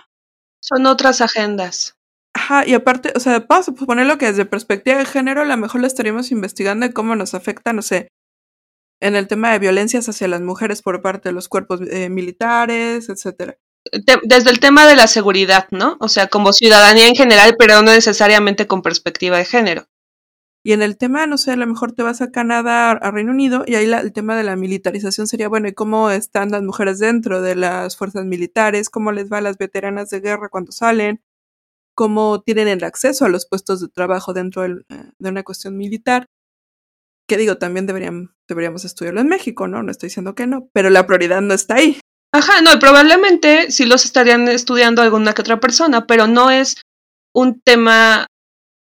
Son 0.67 0.87
otras 0.87 1.21
agendas. 1.21 1.95
Ajá, 2.33 2.65
y 2.65 2.73
aparte, 2.73 3.13
o 3.15 3.19
sea, 3.19 3.45
vamos 3.47 3.69
a 3.69 3.71
ponerlo 3.73 4.17
que 4.17 4.25
desde 4.25 4.45
perspectiva 4.45 4.97
de 4.97 5.05
género, 5.05 5.41
a 5.41 5.45
lo 5.45 5.57
mejor 5.57 5.79
lo 5.79 5.87
estaríamos 5.87 6.31
investigando 6.31 6.87
de 6.87 6.93
cómo 6.93 7.15
nos 7.15 7.35
afecta, 7.35 7.71
no 7.71 7.83
sé, 7.83 8.09
en 8.99 9.15
el 9.15 9.27
tema 9.27 9.51
de 9.51 9.59
violencias 9.59 10.09
hacia 10.09 10.27
las 10.27 10.41
mujeres 10.41 10.81
por 10.81 11.03
parte 11.03 11.29
de 11.29 11.33
los 11.33 11.49
cuerpos 11.49 11.81
eh, 11.81 12.09
militares, 12.09 13.09
etcétera. 13.09 13.57
Desde 14.23 14.49
el 14.49 14.59
tema 14.59 14.87
de 14.87 14.95
la 14.95 15.05
seguridad, 15.05 15.67
¿no? 15.69 15.97
O 15.99 16.09
sea, 16.09 16.25
como 16.25 16.51
ciudadanía 16.51 17.07
en 17.07 17.15
general, 17.15 17.55
pero 17.59 17.83
no 17.83 17.91
necesariamente 17.91 18.65
con 18.65 18.81
perspectiva 18.81 19.37
de 19.37 19.45
género. 19.45 19.85
Y 20.65 20.73
en 20.73 20.81
el 20.81 20.97
tema, 20.97 21.27
no 21.27 21.37
sé, 21.37 21.51
a 21.51 21.55
lo 21.57 21.67
mejor 21.67 21.91
te 21.91 22.01
vas 22.01 22.23
a 22.23 22.31
Canadá, 22.31 22.89
a 22.89 23.11
Reino 23.11 23.31
Unido, 23.31 23.63
y 23.67 23.75
ahí 23.75 23.85
el 23.85 24.13
tema 24.13 24.35
de 24.35 24.43
la 24.43 24.55
militarización 24.55 25.27
sería, 25.27 25.47
bueno, 25.47 25.67
¿y 25.67 25.73
cómo 25.73 26.09
están 26.09 26.49
las 26.49 26.63
mujeres 26.63 26.97
dentro 26.97 27.43
de 27.43 27.55
las 27.55 27.95
fuerzas 27.95 28.25
militares? 28.25 28.89
¿Cómo 28.89 29.11
les 29.11 29.31
va 29.31 29.37
a 29.37 29.41
las 29.41 29.59
veteranas 29.59 30.09
de 30.09 30.21
guerra 30.21 30.49
cuando 30.49 30.71
salen? 30.71 31.21
¿Cómo 31.93 32.41
tienen 32.41 32.67
el 32.67 32.83
acceso 32.83 33.25
a 33.25 33.29
los 33.29 33.45
puestos 33.45 33.79
de 33.79 33.89
trabajo 33.89 34.33
dentro 34.33 34.65
eh, 34.65 34.81
de 35.19 35.29
una 35.29 35.43
cuestión 35.43 35.77
militar? 35.77 36.25
Que 37.27 37.37
digo, 37.37 37.59
también 37.59 37.85
deberían, 37.85 38.35
deberíamos 38.47 38.85
estudiarlo 38.85 39.21
en 39.21 39.27
México, 39.27 39.67
¿no? 39.67 39.83
No 39.83 39.91
estoy 39.91 40.09
diciendo 40.09 40.33
que 40.33 40.47
no, 40.47 40.67
pero 40.73 40.89
la 40.89 41.05
prioridad 41.05 41.41
no 41.41 41.53
está 41.53 41.75
ahí. 41.75 41.99
Ajá, 42.33 42.63
no, 42.63 42.79
probablemente 42.79 43.69
sí 43.69 43.85
los 43.85 44.03
estarían 44.03 44.47
estudiando 44.47 45.03
alguna 45.03 45.33
que 45.33 45.43
otra 45.43 45.59
persona, 45.59 46.07
pero 46.07 46.25
no 46.25 46.49
es 46.49 46.81
un 47.35 47.61
tema 47.61 48.25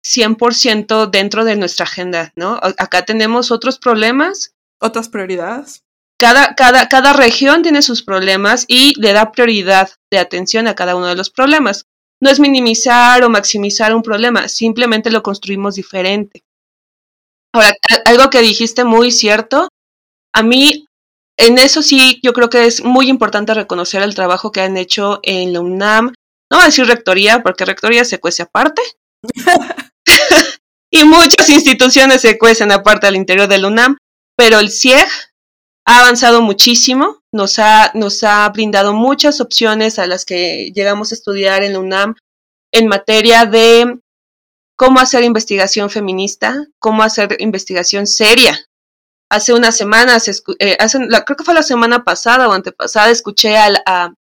100% 0.08 1.10
dentro 1.10 1.43
de 1.43 1.56
nuestra 1.56 1.84
agenda, 1.84 2.32
¿no? 2.36 2.60
Acá 2.62 3.04
tenemos 3.04 3.52
otros 3.52 3.78
problemas. 3.78 4.54
Otras 4.80 5.10
prioridades. 5.10 5.84
Cada, 6.20 6.56
cada, 6.56 6.88
cada 6.88 7.13
región 7.13 7.62
tiene 7.62 7.82
sus 7.82 8.02
problemas 8.02 8.65
y 8.67 9.00
le 9.00 9.13
da 9.13 9.32
prioridad 9.32 9.89
de 10.12 10.17
atención 10.17 10.67
a 10.67 10.76
cada 10.76 10.96
uno 10.96 11.08
de 11.08 11.15
los 11.15 11.30
problemas. 11.30 11.86
No 12.22 12.30
es 12.30 12.39
minimizar 12.39 13.24
o 13.24 13.30
maximizar 13.30 13.93
un 13.93 14.02
problema, 14.02 14.48
simplemente 14.48 15.12
lo 15.12 15.22
construimos 15.22 15.76
diferente. 15.76 16.43
Ahora, 17.54 17.74
algo 18.06 18.30
que 18.30 18.41
dijiste 18.41 18.84
muy 18.84 19.12
cierto, 19.12 19.67
a 20.34 20.41
mí 20.41 20.88
en 21.38 21.60
eso 21.60 21.84
sí 21.84 22.20
yo 22.24 22.34
creo 22.34 22.50
que 22.50 22.65
es 22.65 22.84
muy 22.84 23.10
importante 23.10 23.54
reconocer 23.54 24.02
el 24.02 24.15
trabajo 24.15 24.52
que 24.52 24.62
han 24.62 24.78
hecho 24.78 25.20
en 25.22 25.54
la 25.54 25.62
UNAM. 25.62 26.13
No 26.50 26.58
voy 26.58 26.63
a 26.63 26.67
decir 26.67 26.88
rectoría, 26.88 27.43
porque 27.43 27.65
rectoría 27.65 28.06
se 28.06 28.20
cuece 28.20 28.43
aparte. 28.43 28.82
y 30.91 31.04
muchas 31.04 31.50
instituciones 31.50 32.22
se 32.22 32.38
cuecen 32.38 32.72
aparte 32.72 33.08
al 33.08 33.15
interior 33.15 33.48
del 33.48 33.65
UNAM, 33.65 33.98
pero 34.36 34.60
el 34.60 34.72
CIEG 34.72 35.08
ha 35.86 36.02
avanzado 36.02 36.41
muchísimo, 36.41 37.22
nos 37.32 37.60
ha, 37.60 37.91
nos 37.93 38.24
ha 38.24 38.48
brindado 38.50 38.93
muchas 38.93 39.39
opciones 39.39 40.00
a 40.00 40.08
las 40.08 40.26
que 40.26 40.72
llegamos 40.74 41.12
a 41.12 41.15
estudiar 41.15 41.63
en 41.63 41.74
la 41.74 41.80
UNAM 41.80 42.15
en 42.74 42.88
materia 42.88 43.46
de 43.46 44.00
cómo 44.78 45.00
hacer 45.00 45.24
investigación 45.24 45.89
feminista, 45.89 46.65
cómo 46.80 47.04
hacer 47.04 47.38
investigación 47.39 48.06
seria. 48.08 48.65
Hace 49.30 49.54
unas 49.54 49.76
semanas, 49.76 50.28
eh, 50.60 50.78
creo 50.78 51.38
que 51.38 51.43
fue 51.43 51.54
la 51.54 51.63
semana 51.63 52.04
pasada 52.04 52.48
o 52.48 52.54
antepasada, 52.54 53.10
escuché 53.10 53.58
al, 53.58 53.82
a, 53.86 54.13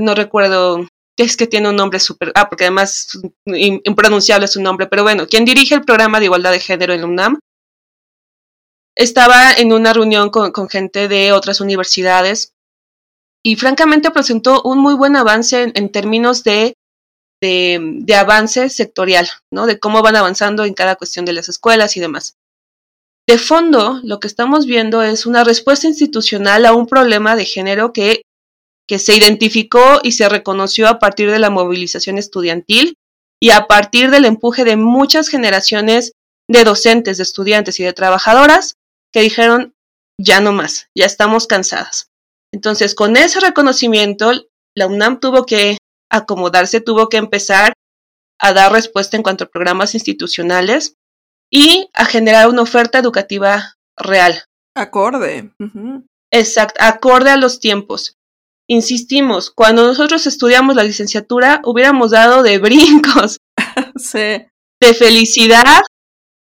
no 0.00 0.14
recuerdo 0.14 0.86
es 1.22 1.36
que 1.36 1.46
tiene 1.46 1.68
un 1.68 1.76
nombre 1.76 1.98
súper, 2.00 2.32
ah, 2.34 2.48
porque 2.48 2.64
además 2.64 3.18
impronunciable 3.44 4.46
su 4.46 4.62
nombre, 4.62 4.86
pero 4.86 5.02
bueno, 5.02 5.26
quien 5.26 5.44
dirige 5.44 5.74
el 5.74 5.84
programa 5.84 6.18
de 6.18 6.26
igualdad 6.26 6.52
de 6.52 6.60
género 6.60 6.92
en 6.94 7.04
UNAM, 7.04 7.40
estaba 8.96 9.52
en 9.52 9.72
una 9.72 9.92
reunión 9.92 10.30
con, 10.30 10.68
gente 10.68 11.08
de 11.08 11.32
otras 11.32 11.60
universidades 11.60 12.52
y 13.44 13.56
francamente 13.56 14.10
presentó 14.10 14.62
un 14.62 14.78
muy 14.78 14.94
buen 14.94 15.14
avance 15.14 15.72
en, 15.72 15.92
términos 15.92 16.42
de, 16.42 16.74
de, 17.40 18.14
avance 18.16 18.68
sectorial, 18.68 19.28
¿no? 19.52 19.66
De 19.66 19.78
cómo 19.78 20.02
van 20.02 20.16
avanzando 20.16 20.64
en 20.64 20.74
cada 20.74 20.96
cuestión 20.96 21.24
de 21.24 21.32
las 21.32 21.48
escuelas 21.48 21.96
y 21.96 22.00
demás. 22.00 22.36
De 23.28 23.38
fondo, 23.38 24.00
lo 24.02 24.18
que 24.18 24.26
estamos 24.26 24.66
viendo 24.66 25.02
es 25.02 25.26
una 25.26 25.44
respuesta 25.44 25.86
institucional 25.86 26.66
a 26.66 26.72
un 26.72 26.86
problema 26.86 27.36
de 27.36 27.44
género 27.44 27.92
que 27.92 28.22
que 28.88 28.98
se 28.98 29.14
identificó 29.14 30.00
y 30.02 30.12
se 30.12 30.28
reconoció 30.28 30.88
a 30.88 30.98
partir 30.98 31.30
de 31.30 31.38
la 31.38 31.50
movilización 31.50 32.18
estudiantil 32.18 32.94
y 33.40 33.50
a 33.50 33.66
partir 33.66 34.10
del 34.10 34.24
empuje 34.24 34.64
de 34.64 34.76
muchas 34.76 35.28
generaciones 35.28 36.12
de 36.50 36.64
docentes, 36.64 37.18
de 37.18 37.22
estudiantes 37.22 37.78
y 37.78 37.84
de 37.84 37.92
trabajadoras 37.92 38.74
que 39.12 39.20
dijeron, 39.20 39.74
ya 40.20 40.40
no 40.40 40.52
más, 40.52 40.88
ya 40.96 41.04
estamos 41.04 41.46
cansadas. 41.46 42.08
Entonces, 42.52 42.94
con 42.94 43.16
ese 43.16 43.40
reconocimiento, 43.40 44.32
la 44.74 44.86
UNAM 44.86 45.20
tuvo 45.20 45.44
que 45.44 45.76
acomodarse, 46.10 46.80
tuvo 46.80 47.08
que 47.08 47.18
empezar 47.18 47.74
a 48.40 48.52
dar 48.52 48.72
respuesta 48.72 49.16
en 49.16 49.22
cuanto 49.22 49.44
a 49.44 49.48
programas 49.48 49.94
institucionales 49.94 50.94
y 51.52 51.90
a 51.92 52.06
generar 52.06 52.48
una 52.48 52.62
oferta 52.62 52.98
educativa 52.98 53.74
real. 53.96 54.44
Acorde. 54.74 55.52
Exacto, 56.30 56.80
acorde 56.82 57.30
a 57.30 57.36
los 57.36 57.60
tiempos. 57.60 58.14
Insistimos, 58.70 59.50
cuando 59.50 59.86
nosotros 59.86 60.26
estudiamos 60.26 60.76
la 60.76 60.84
licenciatura 60.84 61.62
hubiéramos 61.64 62.10
dado 62.10 62.42
de 62.42 62.58
brincos, 62.58 63.38
sí. 63.96 64.18
de 64.80 64.94
felicidad, 64.94 65.82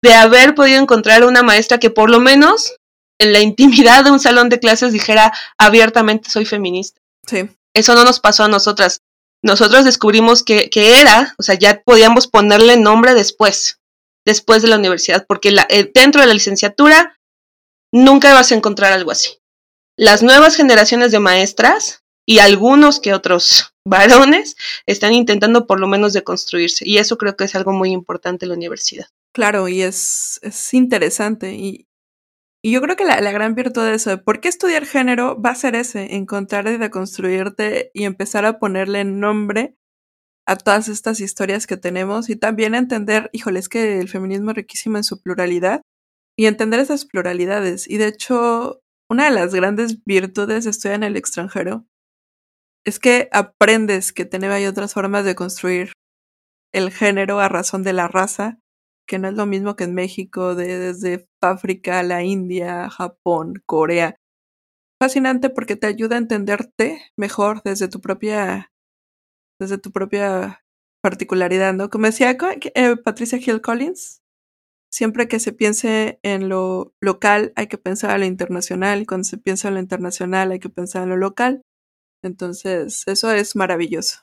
de 0.02 0.14
haber 0.14 0.54
podido 0.54 0.80
encontrar 0.80 1.24
una 1.24 1.42
maestra 1.42 1.78
que 1.78 1.90
por 1.90 2.10
lo 2.10 2.18
menos 2.18 2.74
en 3.20 3.32
la 3.32 3.40
intimidad 3.40 4.04
de 4.04 4.10
un 4.10 4.20
salón 4.20 4.48
de 4.48 4.60
clases 4.60 4.92
dijera 4.92 5.32
abiertamente 5.58 6.30
soy 6.30 6.44
feminista. 6.44 7.00
Sí. 7.26 7.48
Eso 7.74 7.94
no 7.94 8.04
nos 8.04 8.20
pasó 8.20 8.44
a 8.44 8.48
nosotras. 8.48 9.00
Nosotros 9.44 9.84
descubrimos 9.84 10.42
que, 10.42 10.70
que 10.70 11.00
era, 11.00 11.34
o 11.38 11.42
sea, 11.42 11.54
ya 11.54 11.82
podíamos 11.82 12.26
ponerle 12.26 12.76
nombre 12.76 13.14
después, 13.14 13.78
después 14.26 14.62
de 14.62 14.68
la 14.68 14.76
universidad, 14.76 15.24
porque 15.28 15.52
la, 15.52 15.66
eh, 15.68 15.90
dentro 15.94 16.20
de 16.20 16.26
la 16.26 16.34
licenciatura 16.34 17.16
nunca 17.92 18.34
vas 18.34 18.50
a 18.50 18.56
encontrar 18.56 18.92
algo 18.92 19.12
así. 19.12 19.38
Las 19.96 20.22
nuevas 20.22 20.56
generaciones 20.56 21.12
de 21.12 21.20
maestras 21.20 22.02
y 22.28 22.40
algunos 22.40 23.00
que 23.00 23.14
otros 23.14 23.74
varones 23.86 24.54
están 24.84 25.14
intentando 25.14 25.66
por 25.66 25.80
lo 25.80 25.88
menos 25.88 26.12
deconstruirse. 26.12 26.86
Y 26.86 26.98
eso 26.98 27.16
creo 27.16 27.36
que 27.36 27.44
es 27.44 27.54
algo 27.54 27.72
muy 27.72 27.90
importante 27.90 28.44
en 28.44 28.50
la 28.50 28.56
universidad. 28.56 29.06
Claro, 29.34 29.66
y 29.66 29.80
es, 29.80 30.38
es 30.42 30.74
interesante. 30.74 31.54
Y, 31.54 31.88
y 32.62 32.72
yo 32.72 32.82
creo 32.82 32.96
que 32.96 33.06
la, 33.06 33.22
la, 33.22 33.32
gran 33.32 33.54
virtud 33.54 33.82
de 33.82 33.94
eso, 33.94 34.22
¿por 34.22 34.40
qué 34.40 34.48
estudiar 34.48 34.84
género? 34.84 35.40
Va 35.40 35.50
a 35.50 35.54
ser 35.54 35.74
ese, 35.74 36.16
encontrar 36.16 36.66
y 36.68 36.76
deconstruirte 36.76 37.90
y 37.94 38.04
empezar 38.04 38.44
a 38.44 38.58
ponerle 38.58 39.04
nombre 39.04 39.74
a 40.46 40.56
todas 40.56 40.88
estas 40.88 41.20
historias 41.20 41.66
que 41.66 41.78
tenemos 41.78 42.28
y 42.28 42.36
también 42.36 42.74
entender, 42.74 43.30
híjole, 43.32 43.58
es 43.58 43.70
que 43.70 44.00
el 44.00 44.08
feminismo 44.10 44.50
es 44.50 44.56
riquísimo 44.56 44.98
en 44.98 45.04
su 45.04 45.22
pluralidad 45.22 45.80
y 46.36 46.44
entender 46.44 46.80
esas 46.80 47.06
pluralidades. 47.06 47.88
Y 47.88 47.96
de 47.96 48.08
hecho, 48.08 48.82
una 49.08 49.24
de 49.24 49.30
las 49.30 49.54
grandes 49.54 50.04
virtudes 50.04 50.64
de 50.64 50.70
estudiar 50.70 50.96
en 50.96 51.04
el 51.04 51.16
extranjero 51.16 51.86
es 52.88 52.98
que 52.98 53.28
aprendes 53.32 54.12
que 54.12 54.28
hay 54.32 54.66
otras 54.66 54.94
formas 54.94 55.24
de 55.24 55.34
construir 55.34 55.92
el 56.72 56.90
género 56.90 57.38
a 57.38 57.48
razón 57.48 57.82
de 57.82 57.92
la 57.92 58.08
raza, 58.08 58.58
que 59.06 59.18
no 59.18 59.28
es 59.28 59.34
lo 59.34 59.46
mismo 59.46 59.76
que 59.76 59.84
en 59.84 59.94
México, 59.94 60.54
de, 60.54 60.78
desde 60.78 61.28
África, 61.42 62.02
la 62.02 62.22
India, 62.22 62.88
Japón, 62.90 63.62
Corea. 63.66 64.16
Fascinante 65.00 65.50
porque 65.50 65.76
te 65.76 65.86
ayuda 65.86 66.16
a 66.16 66.18
entenderte 66.18 67.00
mejor 67.16 67.62
desde 67.62 67.88
tu 67.88 68.00
propia, 68.00 68.72
desde 69.60 69.78
tu 69.78 69.92
propia 69.92 70.64
particularidad, 71.02 71.74
¿no? 71.74 71.90
Como 71.90 72.06
decía 72.06 72.36
eh, 72.74 72.96
Patricia 72.96 73.38
Hill 73.38 73.60
Collins, 73.60 74.22
siempre 74.90 75.28
que 75.28 75.40
se 75.40 75.52
piense 75.52 76.18
en 76.22 76.48
lo 76.48 76.94
local 77.00 77.52
hay 77.54 77.68
que 77.68 77.78
pensar 77.78 78.12
en 78.14 78.20
lo 78.20 78.26
internacional 78.26 79.02
y 79.02 79.06
cuando 79.06 79.24
se 79.24 79.38
piensa 79.38 79.68
en 79.68 79.74
lo 79.74 79.80
internacional 79.80 80.50
hay 80.50 80.58
que 80.58 80.70
pensar 80.70 81.04
en 81.04 81.10
lo 81.10 81.16
local. 81.16 81.62
Entonces, 82.22 83.04
eso 83.06 83.30
es 83.30 83.54
maravilloso. 83.56 84.20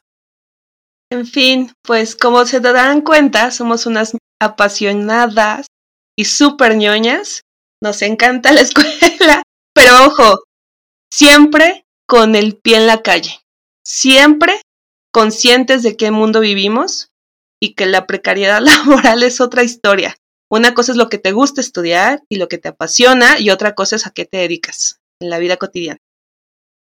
En 1.12 1.26
fin, 1.26 1.72
pues 1.84 2.16
como 2.16 2.46
se 2.46 2.60
darán 2.60 3.02
cuenta, 3.02 3.52
somos 3.52 3.86
unas 3.86 4.18
apasionadas 4.42 5.68
y 6.18 6.26
súper 6.26 6.76
ñoñas. 6.76 7.42
Nos 7.82 8.02
encanta 8.02 8.52
la 8.52 8.62
escuela, 8.62 9.44
pero 9.74 10.06
ojo, 10.06 10.44
siempre 11.12 11.86
con 12.08 12.36
el 12.36 12.58
pie 12.58 12.78
en 12.78 12.88
la 12.88 13.02
calle, 13.02 13.40
siempre 13.86 14.62
conscientes 15.14 15.84
de 15.84 15.96
qué 15.96 16.12
mundo 16.12 16.40
vivimos 16.40 17.10
y 17.62 17.74
que 17.74 17.86
la 17.86 18.08
precariedad 18.08 18.62
laboral 18.62 19.24
es 19.24 19.40
otra 19.42 19.64
historia. 19.64 20.16
Una 20.52 20.74
cosa 20.74 20.92
es 20.92 20.98
lo 20.98 21.10
que 21.10 21.18
te 21.18 21.32
gusta 21.32 21.62
estudiar 21.62 22.24
y 22.30 22.36
lo 22.36 22.48
que 22.48 22.58
te 22.58 22.70
apasiona 22.70 23.40
y 23.40 23.50
otra 23.50 23.74
cosa 23.74 23.96
es 23.96 24.06
a 24.06 24.12
qué 24.12 24.26
te 24.26 24.38
dedicas 24.38 25.00
en 25.20 25.30
la 25.30 25.40
vida 25.40 25.58
cotidiana. 25.58 26.00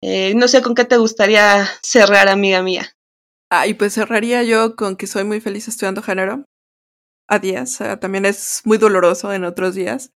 Eh, 0.03 0.33
no 0.35 0.47
sé 0.47 0.61
con 0.61 0.73
qué 0.73 0.85
te 0.85 0.97
gustaría 0.97 1.67
cerrar, 1.81 2.27
amiga 2.27 2.63
mía. 2.63 2.95
Ah, 3.51 3.67
y 3.67 3.73
pues 3.73 3.93
cerraría 3.93 4.43
yo 4.43 4.75
con 4.75 4.95
que 4.95 5.07
soy 5.07 5.23
muy 5.23 5.41
feliz 5.41 5.67
estudiando 5.67 6.01
género. 6.01 6.45
A 7.29 7.39
días, 7.39 7.79
también 7.99 8.25
es 8.25 8.61
muy 8.65 8.77
doloroso 8.77 9.31
en 9.33 9.45
otros 9.45 9.75
días. 9.75 10.11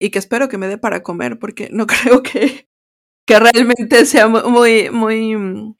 Y 0.00 0.10
que 0.10 0.18
espero 0.18 0.48
que 0.48 0.58
me 0.58 0.68
dé 0.68 0.78
para 0.78 1.02
comer, 1.02 1.38
porque 1.38 1.68
no 1.72 1.86
creo 1.86 2.22
que, 2.22 2.68
que 3.26 3.38
realmente 3.40 4.06
sea 4.06 4.28
muy, 4.28 4.90
muy 4.90 5.36
mm, 5.36 5.74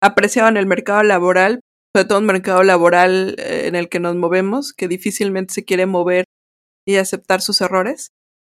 apreciado 0.00 0.48
en 0.48 0.56
el 0.56 0.66
mercado 0.66 1.02
laboral, 1.02 1.60
sobre 1.94 2.06
todo 2.08 2.18
un 2.18 2.26
mercado 2.26 2.62
laboral 2.62 3.34
eh, 3.38 3.66
en 3.66 3.74
el 3.74 3.88
que 3.88 4.00
nos 4.00 4.14
movemos, 4.16 4.72
que 4.72 4.88
difícilmente 4.88 5.54
se 5.54 5.64
quiere 5.64 5.86
mover 5.86 6.24
y 6.86 6.96
aceptar 6.96 7.40
sus 7.40 7.60
errores. 7.60 8.10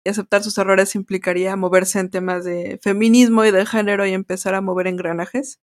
Y 0.04 0.10
aceptar 0.10 0.42
sus 0.42 0.56
errores 0.58 0.94
implicaría 0.94 1.56
moverse 1.56 1.98
en 1.98 2.10
temas 2.10 2.44
de 2.44 2.78
feminismo 2.82 3.44
y 3.44 3.50
de 3.50 3.66
género 3.66 4.06
y 4.06 4.12
empezar 4.12 4.54
a 4.54 4.60
mover 4.60 4.86
engranajes. 4.86 5.60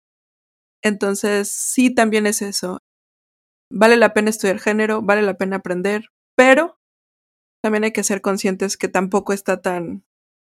Entonces, 0.84 1.50
sí, 1.50 1.94
también 1.94 2.28
es 2.28 2.42
eso. 2.42 2.80
Vale 3.72 3.98
la 3.98 4.14
pena 4.14 4.30
estudiar 4.30 4.60
género, 4.60 5.02
vale 5.02 5.22
la 5.22 5.36
pena 5.36 5.58
aprender, 5.58 6.10
pero 6.36 6.78
también 7.64 7.86
hay 7.86 7.94
que 7.94 8.04
ser 8.04 8.22
conscientes 8.22 8.78
que 8.78 8.90
tampoco 8.90 9.34
está 9.34 9.62
tan 9.62 10.04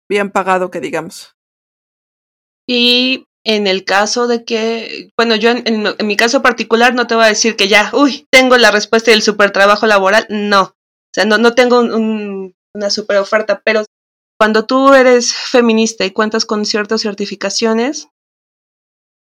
bien 0.10 0.32
pagado 0.32 0.72
que 0.72 0.80
digamos. 0.80 1.36
Y 2.68 3.26
en 3.44 3.68
el 3.68 3.84
caso 3.84 4.28
de 4.28 4.46
que, 4.46 5.12
bueno, 5.18 5.36
yo 5.36 5.52
en, 5.52 5.96
mi 6.06 6.16
caso 6.16 6.42
particular 6.42 6.94
no 6.94 7.08
te 7.08 7.16
voy 7.16 7.26
a 7.26 7.30
decir 7.30 7.56
que 7.56 7.68
ya, 7.68 7.92
uy, 7.94 8.28
tengo 8.32 8.58
la 8.58 8.72
respuesta 8.72 9.12
del 9.12 9.22
super 9.22 9.52
trabajo 9.52 9.88
laboral, 9.88 10.26
no. 10.30 10.62
O 10.64 11.14
sea, 11.14 11.26
no, 11.26 11.38
no 11.38 11.54
tengo 11.54 11.82
una 12.74 12.90
super 12.90 13.18
oferta, 13.18 13.62
pero 13.64 13.84
cuando 14.40 14.66
tú 14.66 14.94
eres 14.94 15.34
feminista 15.34 16.06
y 16.06 16.12
cuentas 16.12 16.46
con 16.46 16.66
ciertas 16.66 17.02
certificaciones, 17.02 18.08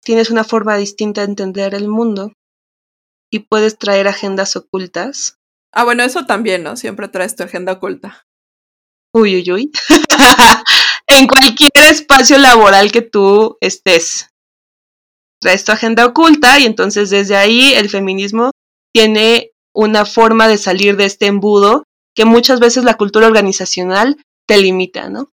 tienes 0.04 0.30
una 0.30 0.44
forma 0.44 0.76
distinta 0.76 1.22
de 1.22 1.28
entender 1.28 1.74
el 1.74 1.88
mundo 1.88 2.32
y 3.32 3.40
puedes 3.40 3.78
traer 3.78 4.08
agendas 4.08 4.56
ocultas. 4.56 5.38
Ah, 5.72 5.84
bueno, 5.84 6.02
eso 6.02 6.26
también, 6.26 6.62
¿no? 6.62 6.76
Siempre 6.76 7.08
traes 7.08 7.36
tu 7.36 7.42
agenda 7.42 7.72
oculta. 7.72 8.26
Uy, 9.14 9.36
uy, 9.36 9.52
uy. 9.52 9.72
en 11.06 11.26
cualquier 11.26 11.70
espacio 11.90 12.38
laboral 12.38 12.92
que 12.92 13.02
tú 13.02 13.56
estés. 13.60 14.28
Traes 15.40 15.64
tu 15.64 15.72
agenda 15.72 16.04
oculta 16.06 16.58
y 16.58 16.64
entonces 16.64 17.10
desde 17.10 17.36
ahí 17.36 17.72
el 17.74 17.88
feminismo 17.88 18.50
tiene 18.92 19.52
una 19.74 20.04
forma 20.04 20.48
de 20.48 20.58
salir 20.58 20.96
de 20.96 21.04
este 21.04 21.26
embudo 21.26 21.84
que 22.18 22.24
muchas 22.24 22.58
veces 22.58 22.82
la 22.82 22.94
cultura 22.94 23.28
organizacional 23.28 24.16
te 24.48 24.58
limita, 24.58 25.08
¿no? 25.08 25.30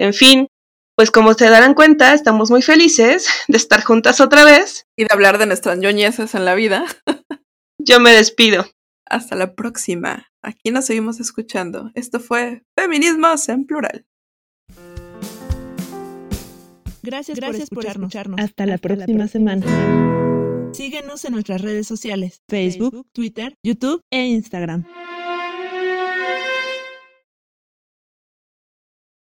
En 0.00 0.12
fin, 0.12 0.48
pues 0.96 1.12
como 1.12 1.34
se 1.34 1.48
darán 1.48 1.74
cuenta, 1.74 2.12
estamos 2.12 2.50
muy 2.50 2.60
felices 2.60 3.28
de 3.48 3.56
estar 3.56 3.84
juntas 3.84 4.20
otra 4.20 4.44
vez. 4.44 4.84
Y 4.98 5.04
de 5.04 5.10
hablar 5.12 5.38
de 5.38 5.46
nuestras 5.46 5.78
ñoñeces 5.78 6.34
en 6.34 6.44
la 6.44 6.56
vida. 6.56 6.86
Yo 7.78 8.00
me 8.00 8.10
despido. 8.10 8.66
Hasta 9.08 9.36
la 9.36 9.54
próxima. 9.54 10.26
Aquí 10.42 10.72
nos 10.72 10.86
seguimos 10.86 11.20
escuchando. 11.20 11.92
Esto 11.94 12.18
fue 12.18 12.64
Feminismos 12.76 13.48
en 13.48 13.66
Plural. 13.66 14.04
Gracias, 17.04 17.38
Gracias 17.38 17.70
por, 17.70 17.86
escucharnos. 17.86 18.40
Hasta, 18.40 18.66
la, 18.66 18.78
próxima 18.78 19.28
semana. 19.28 20.72
Síguenos 20.72 21.24
en 21.26 21.34
nuestras 21.34 21.60
redes 21.60 21.86
sociales, 21.86 22.42
Facebook, 22.48 23.06
Twitter, 23.12 23.54
YouTube 23.62 24.02
e 24.10 24.26
Instagram. 24.26 24.84